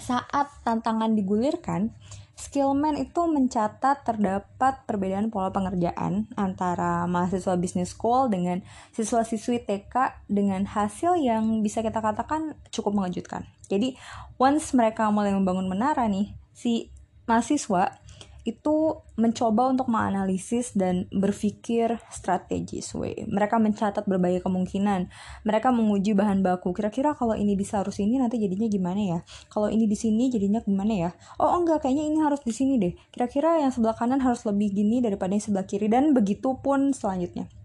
saat 0.01 0.51
tantangan 0.67 1.15
digulirkan, 1.15 1.95
Skillman 2.39 2.95
itu 2.95 3.27
mencatat 3.27 4.07
terdapat 4.07 4.87
perbedaan 4.87 5.27
pola 5.27 5.51
pengerjaan 5.51 6.31
antara 6.39 7.03
mahasiswa 7.03 7.59
business 7.59 7.91
school 7.91 8.31
dengan 8.31 8.63
siswa-siswi 8.95 9.67
TK 9.67 10.23
dengan 10.31 10.63
hasil 10.63 11.19
yang 11.19 11.59
bisa 11.59 11.83
kita 11.83 11.99
katakan 11.99 12.55
cukup 12.71 12.95
mengejutkan. 12.95 13.43
Jadi, 13.67 13.99
once 14.39 14.71
mereka 14.71 15.11
mulai 15.11 15.35
membangun 15.35 15.67
menara 15.67 16.07
nih, 16.07 16.31
si 16.55 16.95
mahasiswa 17.27 17.98
itu 18.47 19.03
mencoba 19.19 19.69
untuk 19.69 19.91
menganalisis 19.91 20.71
dan 20.73 21.11
berpikir 21.11 21.99
strategis 22.07 22.95
way. 22.95 23.27
Mereka 23.27 23.59
mencatat 23.59 24.07
berbagai 24.07 24.41
kemungkinan. 24.45 25.11
Mereka 25.43 25.75
menguji 25.75 26.15
bahan 26.15 26.39
baku. 26.39 26.71
Kira-kira 26.71 27.11
kalau 27.13 27.35
ini 27.35 27.59
di 27.59 27.67
seharus 27.67 27.99
ini 27.99 28.15
nanti 28.15 28.39
jadinya 28.39 28.71
gimana 28.71 29.01
ya? 29.01 29.19
Kalau 29.51 29.67
ini 29.67 29.85
di 29.85 29.97
sini 29.99 30.31
jadinya 30.31 30.63
gimana 30.63 30.93
ya? 30.95 31.09
Oh 31.37 31.51
enggak, 31.59 31.83
kayaknya 31.83 32.07
ini 32.07 32.17
harus 32.23 32.39
di 32.41 32.55
sini 32.55 32.79
deh. 32.79 32.93
Kira-kira 33.11 33.59
yang 33.59 33.75
sebelah 33.75 33.97
kanan 33.97 34.23
harus 34.23 34.47
lebih 34.47 34.71
gini 34.71 35.03
daripada 35.03 35.35
yang 35.35 35.43
sebelah 35.43 35.67
kiri 35.67 35.91
dan 35.91 36.15
begitu 36.15 36.55
pun 36.63 36.95
selanjutnya 36.95 37.58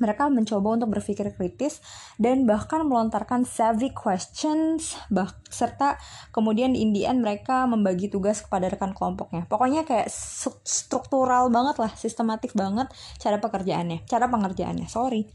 mereka 0.00 0.26
mencoba 0.26 0.78
untuk 0.80 0.98
berpikir 0.98 1.32
kritis 1.36 1.82
dan 2.16 2.48
bahkan 2.48 2.82
melontarkan 2.84 3.44
savvy 3.46 3.92
questions 3.94 4.98
bah 5.12 5.30
serta 5.46 6.00
kemudian 6.34 6.72
di 6.72 6.82
Indian 6.82 7.20
mereka 7.20 7.68
membagi 7.68 8.08
tugas 8.08 8.42
kepada 8.42 8.72
rekan 8.72 8.96
kelompoknya. 8.96 9.46
Pokoknya 9.46 9.86
kayak 9.86 10.10
struktural 10.64 11.52
banget 11.52 11.76
lah 11.78 11.92
sistematik 11.94 12.56
banget 12.56 12.90
cara 13.20 13.38
pekerjaannya 13.38 14.08
cara 14.08 14.26
pengerjaannya. 14.26 14.88
Sorry 14.90 15.28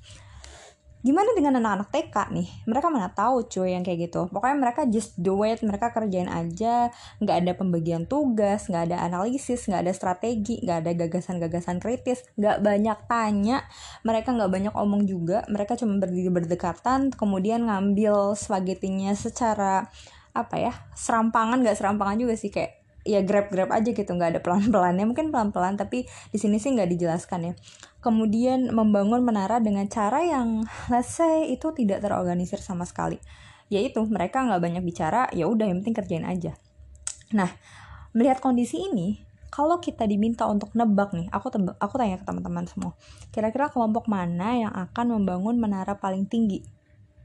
gimana 1.06 1.30
dengan 1.38 1.62
anak-anak 1.62 1.90
TK 1.94 2.16
nih? 2.34 2.50
Mereka 2.66 2.88
mana 2.90 3.14
tahu 3.14 3.46
cuy 3.46 3.78
yang 3.78 3.86
kayak 3.86 4.10
gitu. 4.10 4.26
Pokoknya 4.34 4.58
mereka 4.58 4.82
just 4.90 5.14
do 5.20 5.46
it 5.46 5.62
mereka 5.62 5.94
kerjain 5.94 6.26
aja. 6.32 6.90
Nggak 7.22 7.38
ada 7.46 7.52
pembagian 7.54 8.04
tugas 8.10 8.66
nggak 8.66 8.90
ada 8.92 8.98
analisis 9.06 9.70
nggak 9.70 9.86
ada 9.86 9.94
strategi 9.94 10.58
nggak 10.64 10.78
ada 10.86 10.92
gagasan-gagasan 10.98 11.78
kritis. 11.78 12.26
Nggak 12.40 12.58
banyak 12.64 13.00
tanya. 13.06 13.58
Mereka 14.02 14.34
nggak 14.34 14.52
banyak 14.52 14.74
omong 14.74 15.04
juga. 15.06 15.46
Mereka 15.52 15.78
cuma 15.78 16.02
berdiri 16.02 16.34
berdekatan 16.34 17.14
kemudian 17.14 17.70
ngambil 17.70 18.34
spagettinya 18.34 19.14
secara 19.14 19.92
apa 20.34 20.56
ya 20.58 20.74
serampangan. 20.98 21.62
Nggak 21.62 21.78
serampangan 21.78 22.18
juga 22.18 22.34
sih 22.34 22.50
kayak 22.50 22.87
ya 23.08 23.24
grab 23.24 23.48
grab 23.48 23.72
aja 23.72 23.96
gitu 23.96 24.12
nggak 24.12 24.36
ada 24.36 24.40
pelan 24.44 24.68
pelannya 24.74 25.08
mungkin 25.08 25.32
pelan 25.32 25.56
pelan 25.56 25.80
tapi 25.80 26.04
di 26.30 26.38
sini 26.38 26.60
sih 26.60 26.76
nggak 26.76 26.92
dijelaskan 26.92 27.40
ya. 27.48 27.54
Kemudian 28.04 28.70
membangun 28.76 29.24
menara 29.24 29.64
dengan 29.64 29.88
cara 29.88 30.22
yang 30.28 30.68
let's 30.92 31.16
say 31.16 31.48
itu 31.48 31.72
tidak 31.72 32.04
terorganisir 32.04 32.60
sama 32.60 32.84
sekali. 32.84 33.18
Yaitu 33.72 34.04
mereka 34.08 34.44
nggak 34.44 34.60
banyak 34.60 34.84
bicara 34.84 35.32
ya 35.32 35.48
udah 35.48 35.66
yang 35.66 35.80
penting 35.82 35.96
kerjain 35.96 36.28
aja. 36.28 36.60
Nah 37.32 37.50
melihat 38.12 38.44
kondisi 38.44 38.84
ini 38.84 39.24
kalau 39.48 39.80
kita 39.80 40.04
diminta 40.04 40.44
untuk 40.46 40.76
nebak 40.76 41.16
nih 41.16 41.32
aku 41.32 41.48
tebak, 41.48 41.80
aku 41.80 41.96
tanya 41.96 42.20
ke 42.20 42.26
teman-teman 42.28 42.68
semua 42.68 42.92
kira-kira 43.32 43.72
kelompok 43.72 44.12
mana 44.12 44.60
yang 44.60 44.74
akan 44.76 45.18
membangun 45.20 45.56
menara 45.56 45.96
paling 45.96 46.28
tinggi? 46.28 46.64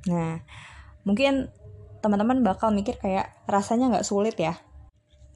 Nah 0.07 0.39
mungkin 1.03 1.51
teman-teman 2.03 2.43
bakal 2.43 2.75
mikir 2.75 2.99
kayak 2.99 3.31
rasanya 3.47 3.95
nggak 3.95 4.07
sulit 4.07 4.35
ya 4.35 4.59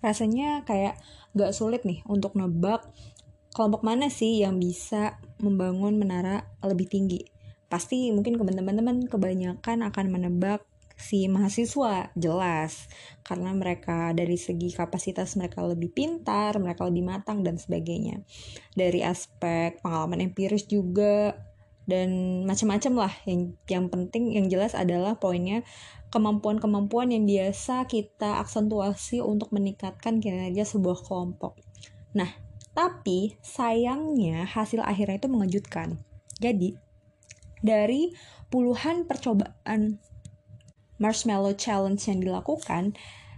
rasanya 0.00 0.64
kayak 0.64 1.00
gak 1.36 1.52
sulit 1.52 1.84
nih 1.84 2.00
untuk 2.08 2.36
nebak 2.36 2.84
kelompok 3.56 3.80
mana 3.84 4.12
sih 4.12 4.44
yang 4.44 4.60
bisa 4.60 5.16
membangun 5.40 5.96
menara 5.96 6.44
lebih 6.60 6.88
tinggi. 6.92 7.24
Pasti 7.72 8.12
mungkin 8.12 8.36
teman-teman 8.36 9.08
kebanyakan 9.08 9.88
akan 9.88 10.06
menebak 10.12 10.62
si 10.96 11.28
mahasiswa 11.28 12.08
jelas 12.16 12.88
karena 13.20 13.52
mereka 13.52 14.16
dari 14.16 14.40
segi 14.40 14.72
kapasitas 14.72 15.36
mereka 15.36 15.60
lebih 15.60 15.92
pintar, 15.92 16.56
mereka 16.56 16.88
lebih 16.88 17.04
matang 17.04 17.44
dan 17.44 17.60
sebagainya. 17.60 18.24
Dari 18.72 19.04
aspek 19.04 19.80
pengalaman 19.84 20.24
empiris 20.24 20.64
juga 20.64 21.36
dan 21.86 22.42
macam-macam 22.42 23.06
lah 23.06 23.14
yang 23.24 23.54
yang 23.70 23.86
penting 23.86 24.34
yang 24.34 24.50
jelas 24.50 24.74
adalah 24.74 25.16
poinnya 25.22 25.62
kemampuan-kemampuan 26.10 27.14
yang 27.14 27.26
biasa 27.26 27.86
kita 27.86 28.42
aksentuasi 28.42 29.22
untuk 29.22 29.50
meningkatkan 29.54 30.18
kinerja 30.18 30.66
sebuah 30.66 31.02
kelompok. 31.02 31.58
Nah, 32.14 32.30
tapi 32.74 33.38
sayangnya 33.42 34.46
hasil 34.46 34.82
akhirnya 34.82 35.18
itu 35.22 35.28
mengejutkan. 35.30 35.98
Jadi, 36.38 36.76
dari 37.62 38.12
puluhan 38.52 39.08
percobaan 39.08 39.98
Marshmallow 40.96 41.56
Challenge 41.56 42.00
yang 42.00 42.20
dilakukan, 42.22 42.96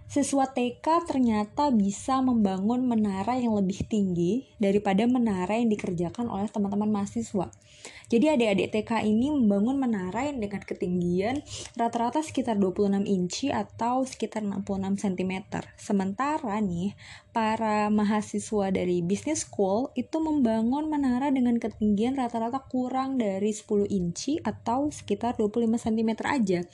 siswa 0.09 0.49
TK 0.49 1.05
ternyata 1.05 1.69
bisa 1.69 2.25
membangun 2.25 2.89
menara 2.89 3.37
yang 3.37 3.53
lebih 3.61 3.85
tinggi 3.85 4.49
daripada 4.57 5.05
menara 5.05 5.61
yang 5.61 5.69
dikerjakan 5.69 6.33
oleh 6.33 6.49
teman-teman 6.49 6.89
mahasiswa. 6.89 7.53
Jadi 8.09 8.27
adik-adik 8.33 8.73
TK 8.73 9.05
ini 9.05 9.29
membangun 9.29 9.77
menara 9.77 10.25
yang 10.25 10.41
dengan 10.41 10.65
ketinggian 10.65 11.45
rata-rata 11.77 12.25
sekitar 12.25 12.57
26 12.57 13.05
inci 13.05 13.53
atau 13.53 14.01
sekitar 14.01 14.41
66 14.49 14.97
cm. 14.97 15.33
Sementara 15.77 16.57
nih, 16.65 16.97
para 17.37 17.93
mahasiswa 17.93 18.73
dari 18.73 19.05
business 19.05 19.45
school 19.45 19.93
itu 19.93 20.17
membangun 20.25 20.89
menara 20.89 21.29
dengan 21.29 21.61
ketinggian 21.61 22.17
rata-rata 22.17 22.65
kurang 22.65 23.21
dari 23.21 23.53
10 23.53 23.85
inci 23.93 24.41
atau 24.41 24.89
sekitar 24.89 25.37
25 25.37 25.69
cm 25.77 26.11
aja. 26.25 26.65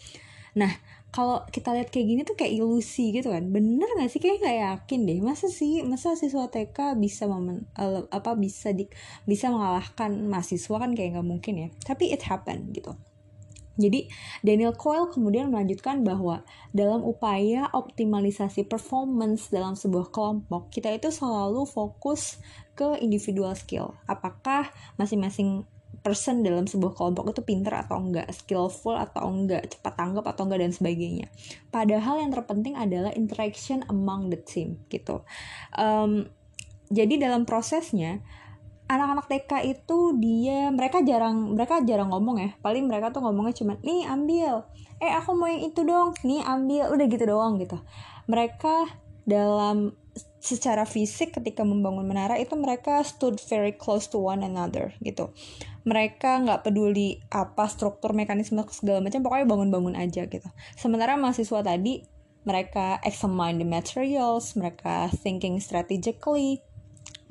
Nah, 0.55 0.71
kalau 1.15 1.47
kita 1.47 1.71
lihat 1.71 1.95
kayak 1.95 2.07
gini 2.11 2.21
tuh 2.27 2.35
kayak 2.35 2.59
ilusi 2.59 3.15
gitu 3.15 3.31
kan. 3.31 3.47
Bener 3.55 3.87
gak 3.87 4.11
sih? 4.11 4.19
Kayak 4.19 4.43
nggak 4.43 4.59
yakin 4.67 5.01
deh. 5.07 5.19
Masa 5.23 5.47
sih 5.47 5.87
masa 5.87 6.19
siswa 6.19 6.51
TK 6.51 6.99
bisa 6.99 7.31
momen 7.31 7.71
uh, 7.79 8.03
apa 8.11 8.35
bisa 8.35 8.75
di 8.75 8.91
bisa 9.23 9.47
mengalahkan 9.51 10.11
mahasiswa 10.27 10.75
kan 10.75 10.91
kayak 10.99 11.15
nggak 11.15 11.27
mungkin 11.27 11.55
ya. 11.55 11.69
Tapi 11.87 12.11
it 12.11 12.27
happen 12.27 12.75
gitu. 12.75 12.99
Jadi 13.75 14.07
Daniel 14.47 14.75
Coyle 14.75 15.11
kemudian 15.11 15.51
melanjutkan 15.51 16.07
bahwa 16.07 16.47
dalam 16.71 17.03
upaya 17.03 17.67
optimalisasi 17.75 18.71
performance 18.71 19.51
dalam 19.51 19.75
sebuah 19.75 20.15
kelompok, 20.15 20.71
kita 20.71 20.95
itu 20.95 21.11
selalu 21.11 21.67
fokus 21.67 22.39
ke 22.79 23.03
individual 23.03 23.55
skill. 23.59 23.99
Apakah 24.07 24.71
masing-masing 24.95 25.67
person 26.05 26.45
dalam 26.45 26.69
sebuah 26.69 26.93
kelompok 26.93 27.33
itu 27.33 27.41
pinter 27.41 27.73
atau 27.73 27.97
enggak, 27.97 28.29
skillful 28.29 28.93
atau 28.93 29.25
enggak, 29.25 29.65
cepat 29.73 29.97
tanggap 29.97 30.25
atau 30.29 30.45
enggak 30.45 30.61
dan 30.61 30.73
sebagainya. 30.77 31.27
Padahal 31.73 32.21
yang 32.21 32.31
terpenting 32.31 32.77
adalah 32.77 33.11
interaction 33.17 33.81
among 33.89 34.29
the 34.29 34.37
team 34.37 34.85
gitu. 34.93 35.25
Um, 35.73 36.29
jadi 36.93 37.17
dalam 37.17 37.49
prosesnya 37.49 38.21
anak-anak 38.85 39.27
TK 39.33 39.53
itu 39.65 40.13
dia 40.21 40.69
mereka 40.69 41.01
jarang 41.01 41.57
mereka 41.57 41.81
jarang 41.81 42.13
ngomong 42.13 42.37
ya. 42.37 42.51
Paling 42.61 42.85
mereka 42.85 43.09
tuh 43.09 43.25
ngomongnya 43.25 43.57
cuma 43.57 43.81
nih 43.81 44.05
ambil. 44.05 44.69
Eh 45.01 45.09
aku 45.09 45.33
mau 45.33 45.49
yang 45.49 45.65
itu 45.65 45.81
dong. 45.89 46.13
Nih 46.21 46.45
ambil. 46.45 46.93
Udah 46.93 47.07
gitu 47.09 47.25
doang 47.25 47.57
gitu. 47.57 47.81
Mereka 48.29 49.04
dalam 49.25 49.97
secara 50.45 50.85
fisik 50.85 51.41
ketika 51.41 51.65
membangun 51.65 52.05
menara 52.05 52.37
itu 52.37 52.53
mereka 52.55 53.01
stood 53.01 53.41
very 53.49 53.73
close 53.73 54.05
to 54.07 54.21
one 54.21 54.45
another 54.45 54.93
gitu. 55.01 55.33
Mereka 55.89 56.45
nggak 56.45 56.69
peduli 56.69 57.25
apa 57.33 57.65
struktur 57.69 58.13
mekanisme 58.13 58.61
segala 58.69 59.01
macam 59.01 59.25
pokoknya 59.25 59.49
bangun-bangun 59.49 59.97
aja 59.97 60.29
gitu. 60.29 60.49
Sementara 60.77 61.17
mahasiswa 61.17 61.65
tadi 61.65 62.05
mereka 62.45 63.01
examine 63.01 63.57
the 63.57 63.65
materials 63.65 64.53
mereka 64.53 65.09
thinking 65.25 65.57
strategically 65.65 66.61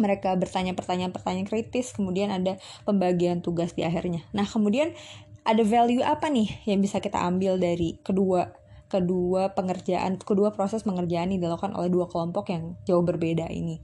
mereka 0.02 0.34
bertanya 0.34 0.74
pertanyaan-pertanyaan 0.74 1.46
kritis 1.46 1.94
kemudian 1.94 2.34
ada 2.34 2.58
pembagian 2.82 3.46
tugas 3.46 3.78
di 3.78 3.86
akhirnya. 3.86 4.26
Nah 4.34 4.50
kemudian 4.50 4.98
ada 5.46 5.62
value 5.62 6.02
apa 6.02 6.34
nih 6.34 6.66
yang 6.66 6.82
bisa 6.82 6.98
kita 6.98 7.22
ambil 7.22 7.62
dari 7.62 8.02
kedua 8.02 8.63
kedua 8.94 9.58
pengerjaan 9.58 10.22
kedua 10.22 10.54
proses 10.54 10.86
pengerjaan 10.86 11.34
yang 11.34 11.42
dilakukan 11.42 11.74
oleh 11.74 11.90
dua 11.90 12.06
kelompok 12.06 12.54
yang 12.54 12.78
jauh 12.86 13.02
berbeda 13.02 13.50
ini. 13.50 13.82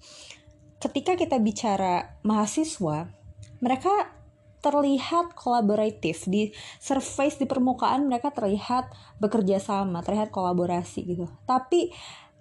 Ketika 0.77 1.17
kita 1.17 1.41
bicara 1.41 2.21
mahasiswa 2.21 3.09
mereka 3.59 4.19
terlihat 4.59 5.35
kolaboratif. 5.35 6.27
Di 6.27 6.51
surface 6.79 7.39
di 7.39 7.47
permukaan 7.47 8.07
mereka 8.07 8.31
terlihat 8.31 8.91
bekerja 9.19 9.59
sama 9.59 10.03
terlihat 10.03 10.31
kolaborasi 10.31 11.07
gitu. 11.07 11.25
Tapi 11.47 11.91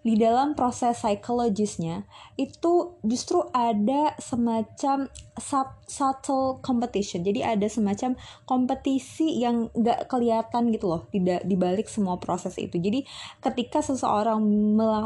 di 0.09 0.17
dalam 0.17 0.57
proses 0.57 0.97
psikologisnya 1.05 2.09
itu 2.41 2.97
justru 3.05 3.45
ada 3.53 4.17
semacam 4.17 5.05
sub, 5.37 5.69
subtle 5.85 6.65
competition. 6.65 7.21
Jadi 7.21 7.45
ada 7.45 7.69
semacam 7.69 8.17
kompetisi 8.49 9.37
yang 9.37 9.69
gak 9.77 10.09
kelihatan 10.09 10.73
gitu 10.73 10.89
loh 10.89 11.05
di, 11.13 11.21
di 11.21 11.57
balik 11.61 11.93
semua 11.93 12.17
proses 12.17 12.57
itu. 12.57 12.81
Jadi 12.81 13.05
ketika 13.45 13.85
seseorang 13.85 14.41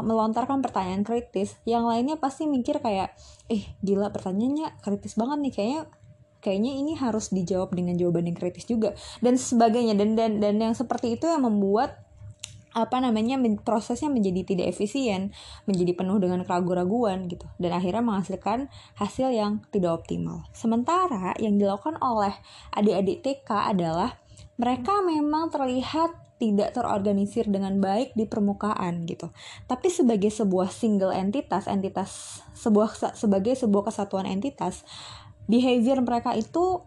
melontarkan 0.07 0.63
pertanyaan 0.63 1.03
kritis 1.03 1.59
yang 1.67 1.83
lainnya 1.83 2.15
pasti 2.15 2.47
mikir 2.47 2.79
kayak 2.79 3.11
eh 3.51 3.75
gila 3.83 4.07
pertanyaannya 4.07 4.79
kritis 4.79 5.19
banget 5.19 5.37
nih 5.43 5.51
kayaknya 5.51 5.81
kayaknya 6.39 6.71
ini 6.79 6.95
harus 6.95 7.27
dijawab 7.35 7.75
dengan 7.75 7.99
jawaban 7.99 8.31
yang 8.31 8.39
kritis 8.39 8.63
juga. 8.71 8.95
Dan 9.19 9.35
sebagainya. 9.35 9.99
Dan 9.99 10.15
dan 10.15 10.39
dan 10.39 10.63
yang 10.63 10.71
seperti 10.71 11.19
itu 11.19 11.27
yang 11.27 11.43
membuat 11.43 12.03
apa 12.73 12.97
namanya 12.97 13.37
prosesnya 13.61 14.09
menjadi 14.09 14.41
tidak 14.43 14.73
efisien, 14.73 15.29
menjadi 15.69 15.93
penuh 15.93 16.17
dengan 16.17 16.41
keraguan-raguan 16.41 17.29
gitu 17.29 17.45
dan 17.61 17.77
akhirnya 17.77 18.01
menghasilkan 18.01 18.67
hasil 18.97 19.29
yang 19.29 19.61
tidak 19.69 20.03
optimal. 20.03 20.49
Sementara 20.51 21.37
yang 21.37 21.61
dilakukan 21.61 22.01
oleh 22.01 22.33
adik-adik 22.73 23.21
TK 23.21 23.77
adalah 23.77 24.17
mereka 24.57 25.01
memang 25.05 25.53
terlihat 25.53 26.23
tidak 26.41 26.75
terorganisir 26.75 27.47
dengan 27.47 27.79
baik 27.79 28.17
di 28.19 28.27
permukaan 28.27 29.07
gitu. 29.07 29.31
Tapi 29.63 29.87
sebagai 29.87 30.27
sebuah 30.27 30.73
single 30.73 31.15
entitas, 31.15 31.71
entitas 31.71 32.41
sebuah 32.57 33.15
sebagai 33.15 33.55
sebuah 33.55 33.87
kesatuan 33.87 34.27
entitas, 34.27 34.83
behavior 35.47 36.03
mereka 36.03 36.35
itu 36.35 36.83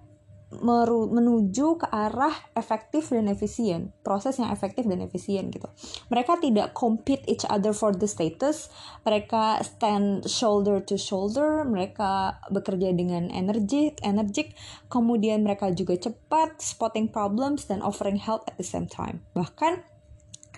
menuju 1.10 1.82
ke 1.82 1.86
arah 1.90 2.30
efektif 2.54 3.10
dan 3.10 3.26
efisien 3.26 3.90
proses 4.06 4.38
yang 4.38 4.54
efektif 4.54 4.86
dan 4.86 5.02
efisien 5.02 5.50
gitu. 5.50 5.66
Mereka 6.06 6.38
tidak 6.38 6.70
compete 6.70 7.26
each 7.26 7.42
other 7.50 7.74
for 7.74 7.90
the 7.90 8.06
status 8.06 8.70
mereka 9.02 9.58
stand 9.66 10.22
shoulder 10.30 10.78
to 10.78 10.94
shoulder 10.94 11.66
mereka 11.66 12.38
bekerja 12.54 12.94
dengan 12.94 13.26
energi 13.34 13.90
energik 14.06 14.54
kemudian 14.86 15.42
mereka 15.42 15.74
juga 15.74 15.98
cepat 15.98 16.62
spotting 16.62 17.10
problems 17.10 17.66
dan 17.66 17.82
offering 17.82 18.22
help 18.22 18.46
at 18.46 18.54
the 18.54 18.66
same 18.66 18.86
time. 18.86 19.26
Bahkan 19.34 19.82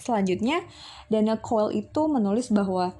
selanjutnya 0.04 0.68
Daniel 1.08 1.40
Coyle 1.40 1.72
itu 1.72 2.04
menulis 2.12 2.52
bahwa 2.52 2.92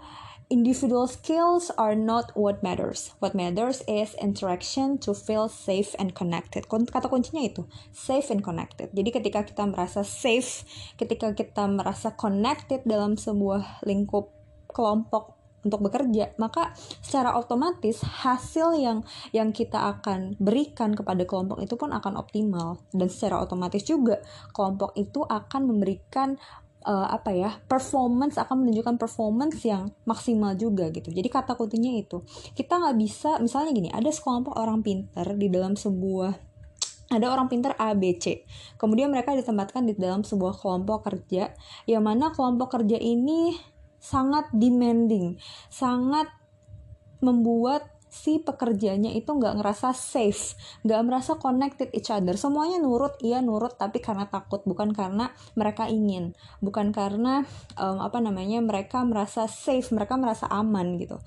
individual 0.49 1.05
skills 1.07 1.69
are 1.77 1.95
not 1.95 2.33
what 2.33 2.65
matters. 2.65 3.13
What 3.21 3.37
matters 3.37 3.85
is 3.85 4.17
interaction 4.17 4.97
to 5.05 5.13
feel 5.13 5.49
safe 5.49 5.93
and 6.01 6.17
connected. 6.17 6.65
Kata 6.69 7.09
kuncinya 7.09 7.45
itu, 7.45 7.69
safe 7.93 8.33
and 8.33 8.41
connected. 8.41 8.89
Jadi 8.97 9.11
ketika 9.13 9.45
kita 9.45 9.69
merasa 9.69 10.01
safe, 10.05 10.65
ketika 10.97 11.37
kita 11.37 11.69
merasa 11.69 12.17
connected 12.17 12.85
dalam 12.89 13.21
sebuah 13.21 13.85
lingkup 13.85 14.33
kelompok 14.73 15.37
untuk 15.69 15.85
bekerja, 15.85 16.33
maka 16.41 16.73
secara 17.05 17.37
otomatis 17.37 18.01
hasil 18.01 18.79
yang 18.79 19.05
yang 19.35 19.51
kita 19.53 19.91
akan 19.99 20.39
berikan 20.41 20.95
kepada 20.95 21.27
kelompok 21.29 21.61
itu 21.61 21.75
pun 21.75 21.93
akan 21.93 22.15
optimal 22.17 22.81
dan 22.95 23.09
secara 23.11 23.43
otomatis 23.43 23.83
juga 23.85 24.23
kelompok 24.55 24.95
itu 24.95 25.27
akan 25.27 25.63
memberikan 25.69 26.39
uh, 26.89 27.07
apa 27.13 27.31
ya 27.37 27.51
performance 27.69 28.41
akan 28.41 28.65
menunjukkan 28.65 28.97
performance 28.97 29.61
yang 29.69 29.93
maksimal 30.09 30.57
juga 30.57 30.89
gitu 30.89 31.13
jadi 31.13 31.29
kata 31.29 31.53
kuncinya 31.55 31.93
itu 31.93 32.25
kita 32.57 32.81
nggak 32.81 32.97
bisa 32.97 33.37
misalnya 33.45 33.77
gini 33.77 33.89
ada 33.93 34.09
sekelompok 34.09 34.57
orang 34.57 34.81
pinter 34.81 35.29
di 35.37 35.53
dalam 35.53 35.77
sebuah 35.77 36.49
ada 37.09 37.33
orang 37.33 37.49
pinter 37.49 37.73
A, 37.81 37.97
B, 37.97 38.21
C. 38.21 38.45
Kemudian 38.77 39.09
mereka 39.09 39.33
ditempatkan 39.33 39.89
di 39.89 39.97
dalam 39.97 40.29
sebuah 40.29 40.61
kelompok 40.61 41.09
kerja, 41.09 41.57
yang 41.89 42.05
mana 42.05 42.37
kelompok 42.37 42.77
kerja 42.77 43.01
ini 43.01 43.57
sangat 43.97 44.53
demanding, 44.53 45.41
sangat 45.73 46.29
membuat 47.25 47.98
si 48.09 48.41
pekerjanya 48.41 49.13
itu 49.13 49.29
nggak 49.29 49.61
ngerasa 49.61 49.93
safe, 49.93 50.57
nggak 50.85 51.01
merasa 51.05 51.37
connected 51.37 51.93
each 51.93 52.09
other. 52.09 52.35
Semuanya 52.35 52.81
nurut, 52.81 53.21
iya 53.21 53.45
nurut, 53.45 53.77
tapi 53.77 54.01
karena 54.01 54.27
takut, 54.27 54.65
bukan 54.65 54.97
karena 54.97 55.31
mereka 55.55 55.87
ingin, 55.87 56.33
bukan 56.65 56.91
karena 56.91 57.45
um, 57.77 58.01
apa 58.01 58.19
namanya 58.19 58.59
mereka 58.65 59.05
merasa 59.05 59.47
safe, 59.47 59.93
mereka 59.93 60.17
merasa 60.17 60.49
aman 60.49 60.97
gitu. 60.97 61.21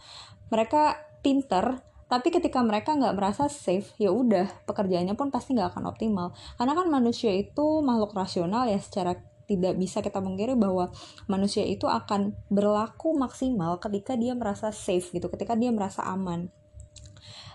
Mereka 0.50 0.98
pinter, 1.22 1.80
tapi 2.12 2.28
ketika 2.34 2.60
mereka 2.60 2.98
nggak 2.98 3.16
merasa 3.16 3.48
safe, 3.48 3.88
ya 3.96 4.12
udah 4.12 4.68
pekerjaannya 4.68 5.16
pun 5.16 5.32
pasti 5.32 5.56
nggak 5.56 5.78
akan 5.78 5.96
optimal. 5.96 6.36
Karena 6.60 6.74
kan 6.76 6.88
manusia 6.92 7.32
itu 7.32 7.80
makhluk 7.80 8.12
rasional 8.12 8.68
ya 8.68 8.82
secara 8.82 9.16
tidak 9.48 9.76
bisa 9.76 10.00
kita 10.00 10.24
mengkira 10.24 10.56
bahwa 10.56 10.96
manusia 11.28 11.68
itu 11.68 11.84
akan 11.84 12.32
berlaku 12.48 13.12
maksimal 13.20 13.84
ketika 13.84 14.16
dia 14.16 14.32
merasa 14.32 14.72
safe 14.72 15.12
gitu, 15.12 15.28
ketika 15.28 15.60
dia 15.60 15.76
merasa 15.76 16.08
aman 16.08 16.52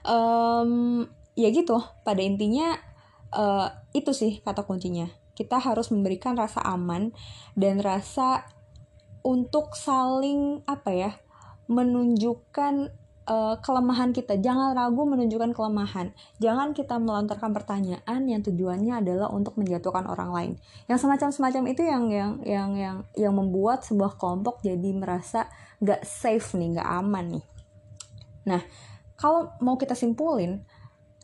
um, 0.06 1.04
ya 1.36 1.52
gitu 1.52 1.82
pada 2.06 2.22
intinya 2.22 2.78
uh, 3.34 3.68
itu 3.92 4.14
sih 4.14 4.40
kata 4.40 4.64
kuncinya 4.64 5.10
kita 5.36 5.60
harus 5.60 5.92
memberikan 5.92 6.32
rasa 6.38 6.64
aman 6.64 7.12
dan 7.52 7.84
rasa 7.84 8.48
untuk 9.20 9.76
saling 9.76 10.64
apa 10.64 10.90
ya 10.94 11.12
menunjukkan 11.66 12.94
uh, 13.26 13.58
kelemahan 13.60 14.14
kita. 14.14 14.38
Jangan 14.38 14.72
ragu 14.72 15.02
menunjukkan 15.04 15.52
kelemahan. 15.52 16.14
Jangan 16.38 16.72
kita 16.72 16.96
melontarkan 16.96 17.52
pertanyaan 17.52 18.20
yang 18.24 18.40
tujuannya 18.40 19.02
adalah 19.02 19.28
untuk 19.34 19.58
menjatuhkan 19.58 20.06
orang 20.06 20.30
lain. 20.32 20.52
Yang 20.86 21.04
semacam-semacam 21.04 21.62
itu 21.68 21.82
yang 21.84 22.04
yang 22.08 22.32
yang 22.46 22.70
yang 22.78 22.96
yang 23.18 23.34
membuat 23.34 23.82
sebuah 23.84 24.16
kelompok 24.16 24.62
jadi 24.62 24.90
merasa 24.94 25.50
nggak 25.82 26.06
safe 26.06 26.56
nih, 26.56 26.78
nggak 26.78 26.88
aman 26.88 27.24
nih. 27.38 27.44
Nah, 28.46 28.62
kalau 29.16 29.52
mau 29.64 29.80
kita 29.80 29.96
simpulin, 29.96 30.64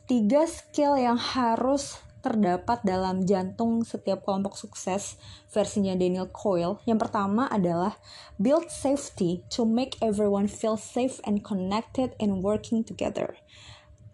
tiga 0.09 0.49
skill 0.49 0.97
yang 0.97 1.17
harus 1.17 2.01
terdapat 2.23 2.79
dalam 2.87 3.27
jantung 3.27 3.83
setiap 3.83 4.23
kelompok 4.23 4.55
sukses 4.55 5.19
versinya 5.51 5.91
Daniel 5.93 6.31
Coyle. 6.31 6.79
Yang 6.87 7.05
pertama 7.07 7.51
adalah 7.51 7.99
build 8.39 8.71
safety 8.71 9.43
to 9.51 9.67
make 9.67 9.99
everyone 9.99 10.47
feel 10.47 10.79
safe 10.79 11.19
and 11.27 11.43
connected 11.43 12.15
and 12.23 12.39
working 12.39 12.81
together. 12.81 13.35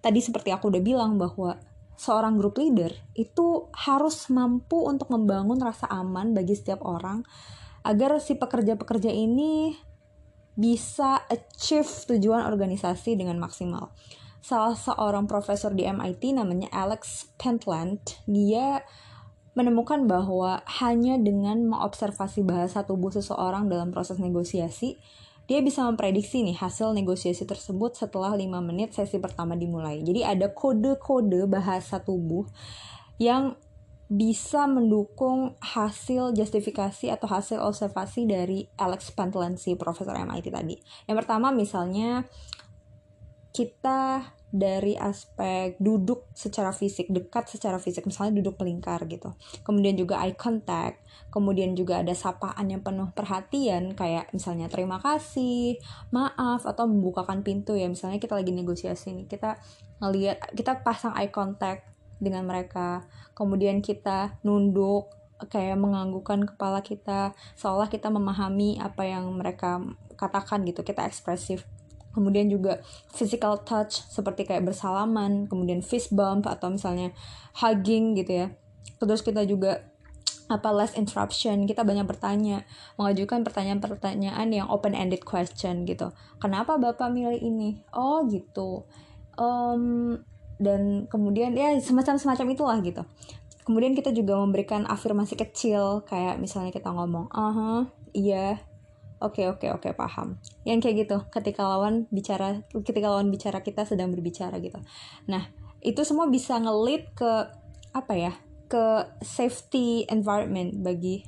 Tadi 0.01 0.19
seperti 0.25 0.49
aku 0.49 0.73
udah 0.73 0.81
bilang 0.81 1.21
bahwa 1.21 1.61
seorang 2.01 2.41
group 2.41 2.57
leader 2.57 2.89
itu 3.13 3.69
harus 3.77 4.25
mampu 4.33 4.89
untuk 4.89 5.13
membangun 5.13 5.61
rasa 5.61 5.85
aman 5.93 6.33
bagi 6.33 6.57
setiap 6.57 6.81
orang 6.81 7.21
agar 7.85 8.17
si 8.17 8.35
pekerja-pekerja 8.35 9.13
ini 9.13 9.77
bisa 10.59 11.23
achieve 11.31 11.87
tujuan 11.87 12.43
organisasi 12.43 13.15
dengan 13.15 13.39
maksimal 13.39 13.95
salah 14.43 14.75
seorang 14.75 15.27
profesor 15.27 15.71
di 15.71 15.87
MIT 15.87 16.35
namanya 16.35 16.67
Alex 16.75 17.31
Pentland 17.39 18.03
dia 18.27 18.83
menemukan 19.55 20.07
bahwa 20.07 20.63
hanya 20.79 21.19
dengan 21.19 21.67
mengobservasi 21.67 22.43
bahasa 22.47 22.83
tubuh 22.87 23.11
seseorang 23.11 23.67
dalam 23.67 23.91
proses 23.91 24.19
negosiasi 24.19 24.99
dia 25.49 25.65
bisa 25.65 25.81
memprediksi 25.81 26.45
nih 26.45 26.53
hasil 26.53 26.93
negosiasi 26.93 27.41
tersebut 27.41 27.97
setelah 27.97 28.37
5 28.37 28.45
menit 28.61 28.93
sesi 28.93 29.17
pertama 29.17 29.57
dimulai. 29.57 30.05
Jadi 30.05 30.21
ada 30.21 30.53
kode-kode 30.53 31.49
bahasa 31.49 31.97
tubuh 31.97 32.45
yang 33.17 33.57
bisa 34.09 34.65
mendukung 34.65 35.53
hasil 35.61 36.33
justifikasi 36.33 37.13
atau 37.13 37.29
hasil 37.29 37.61
observasi 37.61 38.25
dari 38.25 38.65
Alex 38.73 39.13
Pentland 39.13 39.61
si 39.61 39.77
profesor 39.77 40.17
MIT 40.17 40.49
tadi. 40.49 40.75
Yang 41.05 41.17
pertama 41.21 41.53
misalnya 41.53 42.25
kita 43.53 44.33
dari 44.49 44.97
aspek 44.97 45.77
duduk 45.77 46.25
secara 46.33 46.73
fisik, 46.73 47.05
dekat 47.13 47.53
secara 47.53 47.77
fisik, 47.77 48.09
misalnya 48.09 48.41
duduk 48.41 48.57
melingkar 48.57 49.05
gitu. 49.05 49.37
Kemudian 49.61 49.93
juga 49.93 50.25
eye 50.25 50.33
contact, 50.33 51.05
kemudian 51.29 51.77
juga 51.77 52.01
ada 52.01 52.17
sapaan 52.17 52.65
yang 52.65 52.81
penuh 52.81 53.13
perhatian 53.13 53.93
kayak 53.93 54.33
misalnya 54.33 54.65
terima 54.65 54.97
kasih, 54.97 55.77
maaf 56.09 56.65
atau 56.65 56.89
membukakan 56.89 57.45
pintu 57.45 57.77
ya. 57.77 57.85
Misalnya 57.85 58.17
kita 58.17 58.33
lagi 58.33 58.49
negosiasi 58.49 59.13
nih, 59.13 59.29
kita 59.29 59.61
ngelihat 60.01 60.41
kita 60.57 60.81
pasang 60.81 61.13
eye 61.13 61.29
contact 61.29 61.98
dengan 62.19 62.45
mereka. 62.45 63.08
Kemudian 63.34 63.82
kita 63.82 64.38
nunduk 64.43 65.10
kayak 65.47 65.79
menganggukkan 65.79 66.51
kepala 66.51 66.84
kita 66.84 67.32
seolah 67.55 67.88
kita 67.88 68.12
memahami 68.12 68.75
apa 68.84 69.08
yang 69.08 69.32
mereka 69.34 69.79
katakan 70.19 70.67
gitu. 70.67 70.84
Kita 70.84 71.08
ekspresif 71.08 71.63
kemudian 72.13 72.49
juga 72.49 72.82
physical 73.13 73.62
touch 73.62 74.01
seperti 74.10 74.45
kayak 74.45 74.65
bersalaman 74.65 75.45
kemudian 75.45 75.86
fist 75.86 76.12
bump 76.13 76.49
atau 76.49 76.73
misalnya 76.73 77.13
hugging 77.62 78.17
gitu 78.17 78.45
ya 78.45 78.47
terus 78.99 79.21
kita 79.21 79.45
juga 79.45 79.86
apa 80.49 80.73
less 80.73 80.97
interruption 80.97 81.69
kita 81.69 81.86
banyak 81.86 82.10
bertanya 82.10 82.65
mengajukan 82.97 83.45
pertanyaan-pertanyaan 83.45 84.49
yang 84.49 84.67
open 84.67 84.97
ended 84.97 85.21
question 85.21 85.86
gitu 85.86 86.10
kenapa 86.41 86.82
bapak 86.82 87.13
milih 87.13 87.38
ini 87.38 87.86
oh 87.93 88.25
gitu 88.25 88.89
um, 89.38 90.17
dan 90.59 91.07
kemudian 91.07 91.55
ya 91.55 91.73
semacam 91.79 92.19
semacam 92.19 92.47
itulah 92.51 92.77
gitu 92.83 93.01
kemudian 93.63 93.95
kita 93.95 94.11
juga 94.11 94.37
memberikan 94.37 94.83
afirmasi 94.85 95.39
kecil 95.39 96.03
kayak 96.05 96.37
misalnya 96.37 96.75
kita 96.75 96.91
ngomong 96.91 97.31
aha 97.31 97.87
iya 98.11 98.59
Oke 99.19 99.51
oke 99.51 99.67
oke 99.67 99.91
paham. 99.99 100.39
Yang 100.63 100.79
kayak 100.87 100.95
gitu 101.03 101.17
ketika 101.27 101.67
lawan 101.67 102.07
bicara 102.07 102.63
ketika 102.71 103.11
lawan 103.11 103.27
bicara 103.27 103.59
kita 103.59 103.83
sedang 103.83 104.15
berbicara 104.15 104.55
gitu. 104.63 104.79
Nah, 105.27 105.43
itu 105.83 106.07
semua 106.07 106.31
bisa 106.31 106.55
ngelit 106.55 107.11
ke 107.19 107.31
apa 107.91 108.15
ya? 108.15 108.33
ke 108.69 109.01
safety 109.25 110.05
environment 110.13 110.85
bagi 110.85 111.25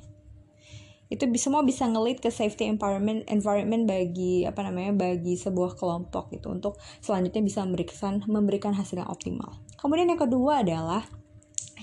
itu 1.12 1.28
semua 1.36 1.60
bisa 1.60 1.84
ngelit 1.84 2.24
ke 2.24 2.32
safety 2.32 2.64
environment 2.64 3.28
environment 3.28 3.84
bagi 3.84 4.48
apa 4.48 4.64
namanya 4.64 4.96
bagi 4.96 5.36
sebuah 5.36 5.76
kelompok 5.76 6.32
gitu 6.32 6.48
untuk 6.48 6.80
selanjutnya 7.04 7.44
bisa 7.44 7.60
memberikan 7.60 8.24
memberikan 8.24 8.72
hasil 8.72 9.04
yang 9.04 9.10
optimal. 9.12 9.60
Kemudian 9.76 10.08
yang 10.08 10.20
kedua 10.20 10.64
adalah 10.64 11.04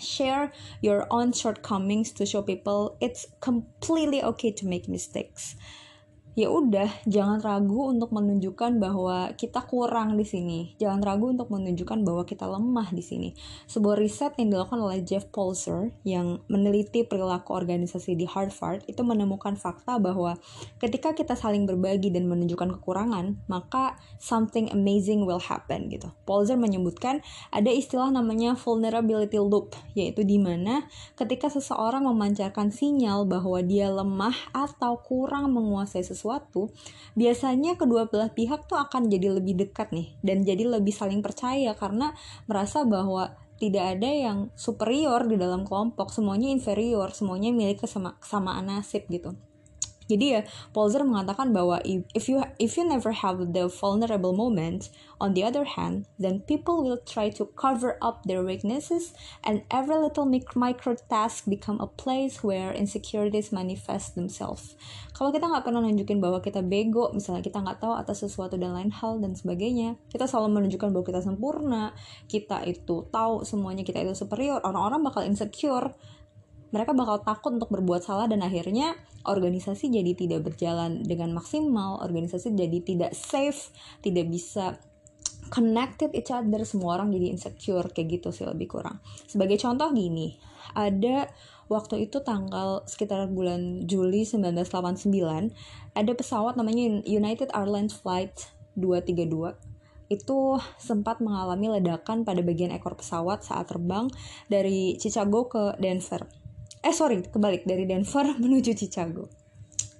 share 0.01 0.49
your 0.81 1.05
own 1.13 1.35
shortcomings 1.35 2.15
to 2.15 2.23
show 2.25 2.39
people 2.41 2.95
it's 3.03 3.27
completely 3.43 4.23
okay 4.23 4.49
to 4.49 4.63
make 4.63 4.87
mistakes 4.87 5.59
ya 6.39 6.47
udah 6.47 7.03
jangan 7.03 7.43
ragu 7.43 7.91
untuk 7.91 8.15
menunjukkan 8.15 8.79
bahwa 8.79 9.35
kita 9.35 9.59
kurang 9.67 10.15
di 10.15 10.23
sini. 10.23 10.71
Jangan 10.79 11.03
ragu 11.03 11.35
untuk 11.35 11.51
menunjukkan 11.51 12.07
bahwa 12.07 12.23
kita 12.23 12.47
lemah 12.47 12.95
di 12.95 13.03
sini. 13.03 13.35
Sebuah 13.67 13.99
riset 13.99 14.39
yang 14.39 14.55
dilakukan 14.55 14.79
oleh 14.79 15.03
Jeff 15.03 15.27
Pulser 15.27 15.91
yang 16.07 16.39
meneliti 16.47 17.03
perilaku 17.03 17.51
organisasi 17.51 18.15
di 18.15 18.23
Harvard 18.23 18.87
itu 18.87 19.03
menemukan 19.03 19.59
fakta 19.59 19.99
bahwa 19.99 20.39
ketika 20.79 21.11
kita 21.11 21.35
saling 21.35 21.67
berbagi 21.67 22.07
dan 22.07 22.31
menunjukkan 22.31 22.79
kekurangan 22.79 23.43
maka 23.51 23.99
something 24.15 24.71
amazing 24.71 25.27
will 25.27 25.43
happen 25.43 25.91
gitu. 25.91 26.07
Pulser 26.23 26.55
menyebutkan 26.55 27.19
ada 27.51 27.67
istilah 27.67 28.15
namanya 28.15 28.55
vulnerability 28.55 29.43
loop 29.43 29.75
yaitu 29.91 30.23
di 30.23 30.39
mana 30.39 30.87
ketika 31.19 31.51
seseorang 31.51 32.07
memancarkan 32.07 32.71
sinyal 32.71 33.27
bahwa 33.27 33.59
dia 33.59 33.91
lemah 33.91 34.55
atau 34.55 35.03
kurang 35.03 35.51
menguasai 35.51 35.99
sesuatu 35.99 36.28
sesuatu, 36.29 36.69
biasanya 37.17 37.73
kedua 37.73 38.05
belah 38.05 38.29
pihak 38.29 38.69
tuh 38.69 38.77
akan 38.77 39.09
jadi 39.09 39.41
lebih 39.41 39.57
dekat 39.57 39.89
nih 39.89 40.13
dan 40.21 40.45
jadi 40.45 40.77
lebih 40.77 40.93
saling 40.93 41.25
percaya 41.25 41.73
karena 41.73 42.13
merasa 42.45 42.85
bahwa 42.85 43.33
tidak 43.57 43.97
ada 43.97 44.07
yang 44.07 44.37
superior 44.53 45.25
di 45.25 45.35
dalam 45.35 45.65
kelompok, 45.65 46.13
semuanya 46.13 46.47
inferior, 46.53 47.11
semuanya 47.11 47.49
milik 47.49 47.83
kesama 47.83 48.15
kesamaan 48.21 48.69
nasib 48.69 49.03
gitu. 49.09 49.35
Jadi 50.09 50.25
ya 50.33 50.41
Polzer 50.73 51.05
mengatakan 51.05 51.53
bahwa 51.53 51.77
if 51.85 52.25
you 52.25 52.41
if 52.57 52.75
you 52.75 52.83
never 52.83 53.13
have 53.13 53.53
the 53.53 53.69
vulnerable 53.69 54.33
moment, 54.33 54.89
on 55.19 55.35
the 55.35 55.43
other 55.43 55.67
hand, 55.67 56.07
then 56.17 56.39
people 56.47 56.81
will 56.81 56.97
try 57.03 57.29
to 57.29 57.45
cover 57.59 57.99
up 58.01 58.23
their 58.23 58.41
weaknesses 58.41 59.13
and 59.43 59.61
every 59.69 59.99
little 59.99 60.25
micro 60.55 60.95
task 61.11 61.45
become 61.45 61.77
a 61.83 61.87
place 61.87 62.41
where 62.41 62.71
insecurities 62.71 63.51
manifest 63.51 64.15
themselves. 64.15 64.79
Kalau 65.11 65.35
kita 65.35 65.51
nggak 65.51 65.67
pernah 65.67 65.83
nunjukin 65.83 66.23
bahwa 66.23 66.39
kita 66.39 66.63
bego, 66.63 67.11
misalnya 67.11 67.43
kita 67.43 67.59
nggak 67.59 67.83
tahu 67.83 67.93
atas 67.99 68.23
sesuatu 68.23 68.55
dan 68.55 68.71
lain 68.71 68.91
hal 68.95 69.19
dan 69.19 69.35
sebagainya, 69.35 69.99
kita 70.07 70.25
selalu 70.25 70.63
menunjukkan 70.63 70.89
bahwa 70.95 71.05
kita 71.05 71.21
sempurna, 71.21 71.83
kita 72.31 72.63
itu 72.63 73.03
tahu 73.11 73.43
semuanya, 73.43 73.83
kita 73.83 73.99
itu 73.99 74.15
superior, 74.15 74.63
orang-orang 74.63 75.03
bakal 75.03 75.27
insecure 75.27 75.91
mereka 76.69 76.93
bakal 76.93 77.21
takut 77.25 77.55
untuk 77.55 77.73
berbuat 77.73 78.05
salah 78.05 78.29
dan 78.29 78.45
akhirnya 78.45 78.93
organisasi 79.25 79.89
jadi 79.89 80.13
tidak 80.13 80.45
berjalan 80.45 81.01
dengan 81.01 81.33
maksimal, 81.33 82.01
organisasi 82.01 82.53
jadi 82.53 82.79
tidak 82.85 83.11
safe, 83.17 83.73
tidak 84.05 84.29
bisa 84.29 84.77
connected 85.49 86.13
each 86.13 86.29
other, 86.29 86.61
semua 86.63 87.01
orang 87.01 87.09
jadi 87.09 87.33
insecure 87.33 87.89
kayak 87.89 88.21
gitu 88.21 88.29
sih 88.29 88.45
lebih 88.45 88.69
kurang. 88.69 89.01
Sebagai 89.25 89.57
contoh 89.57 89.89
gini, 89.91 90.37
ada 90.77 91.29
waktu 91.69 92.09
itu 92.09 92.21
tanggal 92.21 92.85
sekitar 92.85 93.29
bulan 93.29 93.85
Juli 93.85 94.25
1989 94.25 95.53
ada 95.93 96.11
pesawat 96.13 96.57
namanya 96.57 97.05
United 97.05 97.53
Airlines 97.53 97.93
Flight 97.93 98.53
232 98.77 99.69
itu 100.09 100.57
sempat 100.81 101.21
mengalami 101.21 101.69
ledakan 101.77 102.25
pada 102.25 102.41
bagian 102.41 102.73
ekor 102.73 102.97
pesawat 102.97 103.45
saat 103.45 103.69
terbang 103.69 104.09
dari 104.49 104.97
Chicago 104.97 105.45
ke 105.45 105.77
Denver 105.77 106.25
eh 106.83 106.95
sorry 106.95 107.23
kebalik. 107.23 107.67
Dari 107.67 107.83
Denver 107.85 108.35
menuju 108.43 108.75
Chicago. 108.75 109.27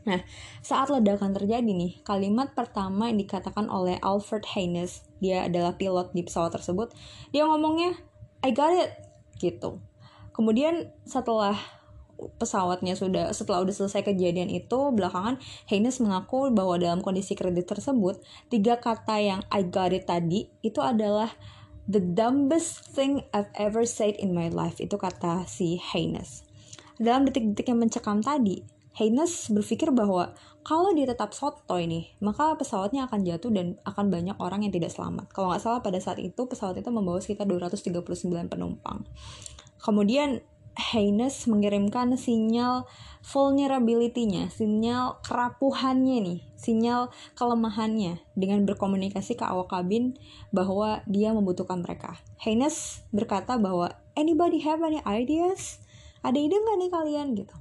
Nah, 0.08 0.26
saat 0.66 0.90
ledakan 0.90 1.36
terjadi 1.36 1.70
nih, 1.70 2.02
kalimat 2.02 2.56
pertama 2.58 3.12
yang 3.12 3.20
dikatakan 3.20 3.68
oleh 3.70 4.00
Alfred 4.02 4.48
Haynes, 4.58 5.06
dia 5.22 5.46
adalah 5.46 5.76
pilot 5.76 6.16
di 6.16 6.26
pesawat 6.26 6.56
tersebut, 6.56 6.96
dia 7.30 7.46
ngomongnya, 7.46 7.94
I 8.42 8.50
got 8.56 8.74
it, 8.74 8.96
gitu. 9.38 9.78
Kemudian 10.32 10.90
setelah 11.04 11.54
pesawatnya 12.36 13.00
sudah 13.00 13.32
setelah 13.32 13.64
udah 13.64 13.72
selesai 13.72 14.04
kejadian 14.04 14.52
itu 14.52 14.92
belakangan 14.92 15.40
Haynes 15.72 16.04
mengaku 16.04 16.52
bahwa 16.52 16.76
dalam 16.76 17.00
kondisi 17.00 17.32
kredit 17.32 17.64
tersebut 17.64 18.20
tiga 18.52 18.76
kata 18.76 19.24
yang 19.24 19.42
I 19.48 19.64
got 19.64 19.96
it 19.96 20.04
tadi 20.04 20.52
itu 20.60 20.84
adalah 20.84 21.32
the 21.88 22.04
dumbest 22.04 22.92
thing 22.92 23.24
I've 23.32 23.48
ever 23.56 23.88
said 23.88 24.20
in 24.20 24.36
my 24.36 24.52
life 24.52 24.84
itu 24.84 25.00
kata 25.00 25.48
si 25.48 25.80
Haynes 25.80 26.49
dalam 27.00 27.26
detik-detik 27.26 27.72
yang 27.72 27.80
mencekam 27.80 28.20
tadi 28.20 28.62
Haynes 29.00 29.48
berpikir 29.48 29.96
bahwa 29.96 30.36
kalau 30.60 30.92
dia 30.92 31.08
tetap 31.08 31.32
soto 31.32 31.80
ini, 31.80 32.12
maka 32.20 32.60
pesawatnya 32.60 33.08
akan 33.08 33.24
jatuh 33.24 33.48
dan 33.48 33.80
akan 33.88 34.12
banyak 34.12 34.36
orang 34.44 34.68
yang 34.68 34.76
tidak 34.76 34.92
selamat. 34.92 35.32
Kalau 35.32 35.56
nggak 35.56 35.64
salah 35.64 35.80
pada 35.80 36.04
saat 36.04 36.20
itu 36.20 36.42
pesawat 36.44 36.84
itu 36.84 36.92
membawa 36.92 37.24
sekitar 37.24 37.48
239 37.48 38.52
penumpang. 38.52 39.08
Kemudian 39.80 40.44
Haynes 40.76 41.48
mengirimkan 41.48 42.16
sinyal 42.20 42.88
vulnerability-nya, 43.24 44.52
sinyal 44.52 45.24
kerapuhannya 45.24 46.18
nih, 46.20 46.40
sinyal 46.60 47.12
kelemahannya 47.40 48.20
dengan 48.36 48.68
berkomunikasi 48.68 49.40
ke 49.40 49.48
awak 49.48 49.72
kabin 49.72 50.20
bahwa 50.52 51.04
dia 51.08 51.32
membutuhkan 51.32 51.84
mereka. 51.84 52.20
Haynes 52.44 53.04
berkata 53.16 53.56
bahwa 53.56 53.96
anybody 54.20 54.60
have 54.64 54.84
any 54.84 55.00
ideas? 55.08 55.80
Ada 56.26 56.38
ide 56.38 56.56
nggak 56.60 56.78
nih 56.80 56.92
kalian 56.92 57.28
gitu? 57.38 57.56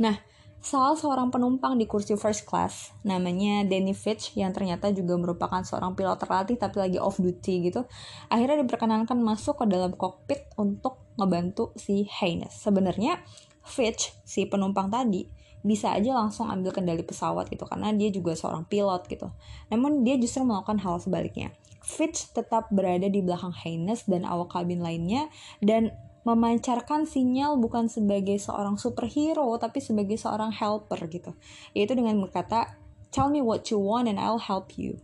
Nah, 0.00 0.16
salah 0.62 0.94
seorang 0.94 1.34
penumpang 1.34 1.74
di 1.74 1.90
kursi 1.90 2.14
first 2.14 2.46
class 2.46 2.94
namanya 3.02 3.66
Danny 3.66 3.98
Fitch 3.98 4.38
yang 4.38 4.54
ternyata 4.54 4.94
juga 4.94 5.18
merupakan 5.18 5.58
seorang 5.58 5.98
pilot 5.98 6.22
terlatih 6.22 6.54
tapi 6.54 6.78
lagi 6.78 7.02
off 7.02 7.18
duty 7.18 7.66
gitu 7.66 7.82
akhirnya 8.30 8.62
diperkenankan 8.62 9.18
masuk 9.18 9.58
ke 9.58 9.66
dalam 9.66 9.90
kokpit 9.90 10.46
untuk 10.54 11.02
ngebantu 11.18 11.74
si 11.74 12.06
Haynes. 12.06 12.54
Sebenarnya 12.54 13.20
Fitch 13.66 14.14
si 14.22 14.46
penumpang 14.46 14.86
tadi 14.86 15.26
bisa 15.62 15.94
aja 15.94 16.14
langsung 16.18 16.50
ambil 16.50 16.74
kendali 16.74 17.06
pesawat 17.06 17.46
gitu 17.50 17.62
karena 17.66 17.94
dia 17.94 18.10
juga 18.10 18.34
seorang 18.34 18.66
pilot 18.66 19.06
gitu. 19.06 19.30
Namun 19.70 20.02
dia 20.02 20.18
justru 20.18 20.42
melakukan 20.42 20.82
hal 20.82 20.98
sebaliknya. 20.98 21.54
Fitch 21.82 22.30
tetap 22.30 22.70
berada 22.70 23.10
di 23.10 23.18
belakang 23.22 23.50
Haynes 23.50 24.06
dan 24.06 24.22
awak 24.22 24.54
kabin 24.54 24.82
lainnya 24.82 25.26
dan 25.58 25.90
memancarkan 26.22 27.06
sinyal 27.06 27.58
bukan 27.58 27.90
sebagai 27.90 28.38
seorang 28.38 28.78
superhero 28.78 29.50
tapi 29.58 29.82
sebagai 29.82 30.14
seorang 30.14 30.54
helper 30.54 30.98
gitu. 31.10 31.34
Yaitu 31.74 31.98
dengan 31.98 32.18
berkata, 32.22 32.78
"Tell 33.10 33.30
me 33.30 33.42
what 33.42 33.66
you 33.70 33.78
want 33.82 34.06
and 34.06 34.22
I'll 34.22 34.42
help 34.42 34.78
you." 34.78 35.02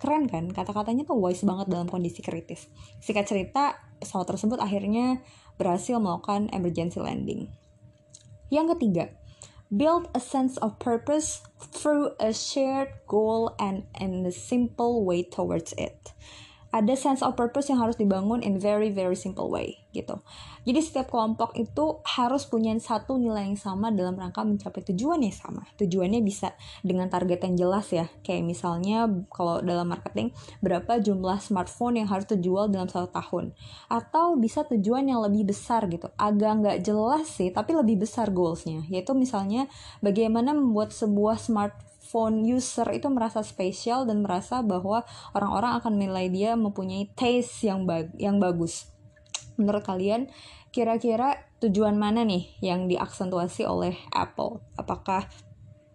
Keren 0.00 0.26
kan? 0.26 0.50
Kata-katanya 0.50 1.06
tuh 1.06 1.14
wise 1.14 1.46
banget 1.46 1.70
dalam 1.70 1.86
kondisi 1.86 2.24
kritis. 2.24 2.66
Singkat 2.98 3.24
cerita, 3.28 3.78
pesawat 4.02 4.34
tersebut 4.34 4.58
akhirnya 4.58 5.22
berhasil 5.54 6.02
melakukan 6.02 6.50
emergency 6.50 6.98
landing. 6.98 7.46
Yang 8.50 8.74
ketiga, 8.74 9.04
build 9.70 10.10
a 10.10 10.18
sense 10.18 10.58
of 10.58 10.76
purpose 10.82 11.46
through 11.70 12.18
a 12.18 12.34
shared 12.34 12.90
goal 13.06 13.54
and 13.62 13.86
in 13.94 14.26
a 14.26 14.34
simple 14.34 15.06
way 15.06 15.22
towards 15.22 15.70
it 15.78 16.12
ada 16.72 16.96
sense 16.96 17.20
of 17.20 17.36
purpose 17.36 17.68
yang 17.68 17.78
harus 17.78 18.00
dibangun 18.00 18.40
in 18.40 18.56
very 18.56 18.88
very 18.88 19.14
simple 19.14 19.52
way 19.52 19.78
gitu. 19.92 20.24
Jadi 20.64 20.80
setiap 20.80 21.12
kelompok 21.12 21.52
itu 21.52 22.00
harus 22.06 22.48
punya 22.48 22.72
satu 22.80 23.20
nilai 23.20 23.44
yang 23.44 23.60
sama 23.60 23.92
dalam 23.92 24.16
rangka 24.16 24.40
mencapai 24.40 24.80
tujuan 24.88 25.20
yang 25.20 25.36
sama. 25.36 25.68
Tujuannya 25.76 26.24
bisa 26.24 26.56
dengan 26.80 27.12
target 27.12 27.44
yang 27.44 27.54
jelas 27.60 27.92
ya. 27.92 28.08
Kayak 28.24 28.48
misalnya 28.48 29.04
kalau 29.28 29.60
dalam 29.60 29.92
marketing 29.92 30.32
berapa 30.64 30.96
jumlah 31.02 31.44
smartphone 31.44 32.00
yang 32.00 32.08
harus 32.08 32.24
terjual 32.24 32.72
dalam 32.72 32.88
satu 32.88 33.12
tahun. 33.12 33.52
Atau 33.92 34.40
bisa 34.40 34.64
tujuan 34.64 35.12
yang 35.12 35.20
lebih 35.20 35.52
besar 35.52 35.84
gitu. 35.92 36.08
Agak 36.16 36.64
nggak 36.64 36.78
jelas 36.80 37.28
sih, 37.28 37.52
tapi 37.52 37.76
lebih 37.76 38.00
besar 38.08 38.32
goalsnya. 38.32 38.88
Yaitu 38.88 39.12
misalnya 39.12 39.68
bagaimana 40.00 40.56
membuat 40.56 40.96
sebuah 40.96 41.36
smartphone 41.36 41.91
phone 42.12 42.44
user 42.44 42.84
itu 42.92 43.08
merasa 43.08 43.40
spesial 43.40 44.04
dan 44.04 44.20
merasa 44.20 44.60
bahwa 44.60 45.08
orang-orang 45.32 45.80
akan 45.80 45.92
menilai 45.96 46.28
dia 46.28 46.52
mempunyai 46.52 47.08
taste 47.16 47.64
yang 47.64 47.88
bag 47.88 48.12
yang 48.20 48.36
bagus. 48.36 48.92
Menurut 49.56 49.80
kalian, 49.80 50.28
kira-kira 50.68 51.40
tujuan 51.64 51.96
mana 51.96 52.20
nih 52.28 52.52
yang 52.60 52.84
diaksentuasi 52.84 53.64
oleh 53.64 53.96
Apple? 54.12 54.60
Apakah 54.76 55.24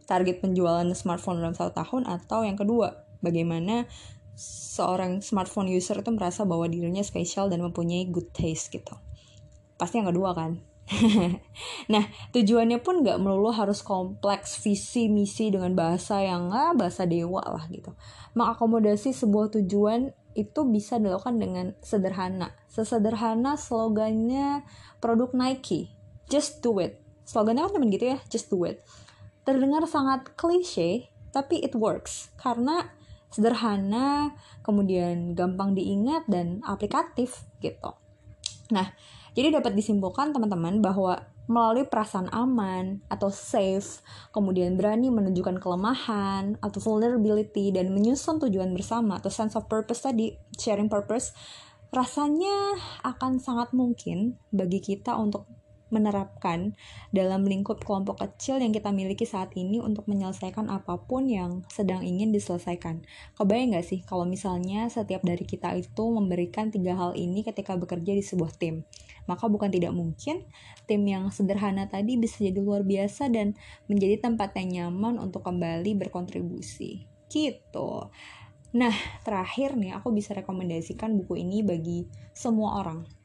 target 0.10 0.42
penjualan 0.42 0.86
smartphone 0.98 1.38
dalam 1.38 1.54
satu 1.54 1.78
tahun 1.78 2.10
atau 2.10 2.42
yang 2.42 2.58
kedua, 2.58 3.06
bagaimana 3.22 3.86
seorang 4.38 5.22
smartphone 5.22 5.70
user 5.70 6.02
itu 6.02 6.10
merasa 6.14 6.46
bahwa 6.50 6.66
dirinya 6.66 7.02
spesial 7.06 7.50
dan 7.54 7.62
mempunyai 7.62 8.10
good 8.10 8.34
taste 8.34 8.74
gitu? 8.74 8.98
Pasti 9.78 10.02
yang 10.02 10.10
kedua 10.10 10.34
kan? 10.34 10.58
Nah 11.92 12.08
tujuannya 12.32 12.80
pun 12.80 13.04
nggak 13.04 13.20
melulu 13.20 13.52
harus 13.52 13.84
kompleks 13.84 14.56
visi 14.64 15.12
misi 15.12 15.52
dengan 15.52 15.76
bahasa 15.76 16.24
yang 16.24 16.48
ah 16.56 16.72
bahasa 16.72 17.04
dewa 17.04 17.44
lah 17.44 17.68
gitu. 17.68 17.92
Mengakomodasi 18.40 19.12
sebuah 19.12 19.52
tujuan 19.60 20.16
itu 20.38 20.60
bisa 20.70 20.96
dilakukan 21.02 21.36
dengan 21.42 21.66
sederhana. 21.84 22.56
Sesederhana 22.72 23.60
slogannya 23.60 24.64
produk 25.04 25.34
Nike 25.36 25.92
just 26.32 26.64
do 26.64 26.80
it. 26.80 27.04
Slogannya 27.28 27.68
kan 27.68 27.76
cuma 27.76 27.92
gitu 27.92 28.16
ya 28.16 28.18
just 28.32 28.48
do 28.48 28.64
it. 28.64 28.80
Terdengar 29.44 29.84
sangat 29.90 30.32
klise 30.40 31.12
tapi 31.36 31.60
it 31.60 31.76
works. 31.76 32.32
Karena 32.40 32.88
sederhana 33.28 34.32
kemudian 34.64 35.36
gampang 35.36 35.76
diingat 35.76 36.24
dan 36.32 36.64
aplikatif 36.64 37.44
gitu. 37.60 37.92
Nah 38.72 38.96
jadi 39.38 39.62
dapat 39.62 39.78
disimpulkan 39.78 40.34
teman-teman 40.34 40.82
bahwa 40.82 41.30
melalui 41.46 41.86
perasaan 41.86 42.26
aman 42.34 43.06
atau 43.06 43.30
safe, 43.30 44.02
kemudian 44.34 44.74
berani 44.74 45.14
menunjukkan 45.14 45.62
kelemahan 45.62 46.58
atau 46.58 46.80
vulnerability 46.82 47.70
dan 47.70 47.94
menyusun 47.94 48.42
tujuan 48.42 48.74
bersama 48.74 49.22
atau 49.22 49.30
sense 49.30 49.54
of 49.54 49.70
purpose 49.70 50.02
tadi, 50.02 50.34
sharing 50.58 50.90
purpose, 50.90 51.38
rasanya 51.94 52.82
akan 53.06 53.38
sangat 53.38 53.78
mungkin 53.78 54.42
bagi 54.50 54.82
kita 54.82 55.14
untuk 55.14 55.46
menerapkan 55.88 56.76
dalam 57.16 57.48
lingkup 57.48 57.84
kelompok 57.84 58.20
kecil 58.20 58.60
yang 58.60 58.76
kita 58.76 58.92
miliki 58.92 59.24
saat 59.24 59.56
ini 59.56 59.80
untuk 59.80 60.06
menyelesaikan 60.12 60.68
apa 60.68 61.00
pun 61.08 61.32
yang 61.32 61.64
sedang 61.72 62.04
ingin 62.04 62.36
diselesaikan. 62.36 63.04
Kebayang 63.40 63.76
nggak 63.76 63.88
sih 63.88 64.00
kalau 64.04 64.28
misalnya 64.28 64.92
setiap 64.92 65.24
dari 65.24 65.44
kita 65.48 65.74
itu 65.80 66.04
memberikan 66.12 66.70
tiga 66.70 66.96
hal 66.96 67.16
ini 67.16 67.44
ketika 67.48 67.76
bekerja 67.80 68.12
di 68.16 68.24
sebuah 68.24 68.52
tim? 68.56 68.84
Maka 69.28 69.48
bukan 69.52 69.72
tidak 69.72 69.92
mungkin 69.96 70.48
tim 70.88 71.04
yang 71.04 71.32
sederhana 71.32 71.88
tadi 71.88 72.16
bisa 72.16 72.40
jadi 72.40 72.60
luar 72.60 72.84
biasa 72.88 73.28
dan 73.32 73.56
menjadi 73.92 74.24
tempat 74.24 74.56
yang 74.56 74.92
nyaman 74.92 75.20
untuk 75.20 75.44
kembali 75.44 75.96
berkontribusi. 76.00 77.08
Gitu. 77.28 77.90
Nah, 78.76 78.96
terakhir 79.24 79.80
nih 79.80 79.96
aku 79.96 80.12
bisa 80.12 80.36
rekomendasikan 80.36 81.16
buku 81.16 81.40
ini 81.40 81.64
bagi 81.64 82.08
semua 82.36 82.84
orang 82.84 83.17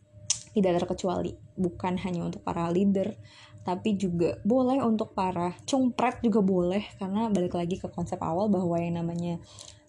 tidak 0.52 0.84
terkecuali 0.84 1.34
bukan 1.56 1.96
hanya 2.00 2.28
untuk 2.28 2.44
para 2.44 2.68
leader 2.68 3.16
tapi 3.62 3.94
juga 3.94 4.42
boleh 4.42 4.82
untuk 4.82 5.14
para 5.14 5.54
cungpret 5.66 6.18
juga 6.22 6.42
boleh. 6.42 6.82
Karena 6.98 7.30
balik 7.30 7.54
lagi 7.54 7.78
ke 7.78 7.86
konsep 7.90 8.18
awal 8.18 8.50
bahwa 8.50 8.74
yang 8.78 8.98
namanya 8.98 9.38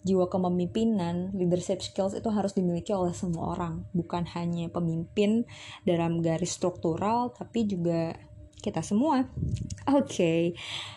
jiwa 0.06 0.28
kepemimpinan, 0.28 1.34
leadership 1.34 1.82
skills 1.82 2.14
itu 2.14 2.28
harus 2.30 2.52
dimiliki 2.54 2.92
oleh 2.92 3.16
semua 3.16 3.56
orang, 3.56 3.88
bukan 3.96 4.28
hanya 4.36 4.68
pemimpin 4.68 5.48
dalam 5.82 6.20
garis 6.20 6.54
struktural, 6.54 7.32
tapi 7.32 7.64
juga 7.64 8.12
kita 8.64 8.80
semua. 8.80 9.28
Oke, 9.92 10.08
okay. 10.08 10.42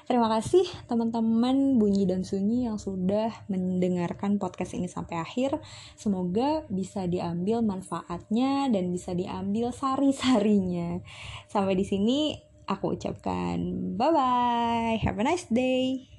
terima 0.08 0.32
kasih 0.32 0.64
teman-teman 0.88 1.76
bunyi 1.76 2.08
dan 2.08 2.24
sunyi 2.24 2.72
yang 2.72 2.80
sudah 2.80 3.36
mendengarkan 3.52 4.40
podcast 4.40 4.72
ini 4.80 4.88
sampai 4.88 5.20
akhir. 5.20 5.60
Semoga 6.00 6.64
bisa 6.72 7.04
diambil 7.04 7.60
manfaatnya 7.60 8.72
dan 8.72 8.88
bisa 8.96 9.12
diambil 9.12 9.76
sari-sarinya. 9.76 11.04
Sampai 11.52 11.76
di 11.76 11.84
sini 11.84 12.40
aku 12.64 12.96
ucapkan 12.96 13.60
bye 14.00 14.16
bye, 14.16 14.96
have 15.04 15.20
a 15.20 15.24
nice 15.28 15.52
day. 15.52 16.17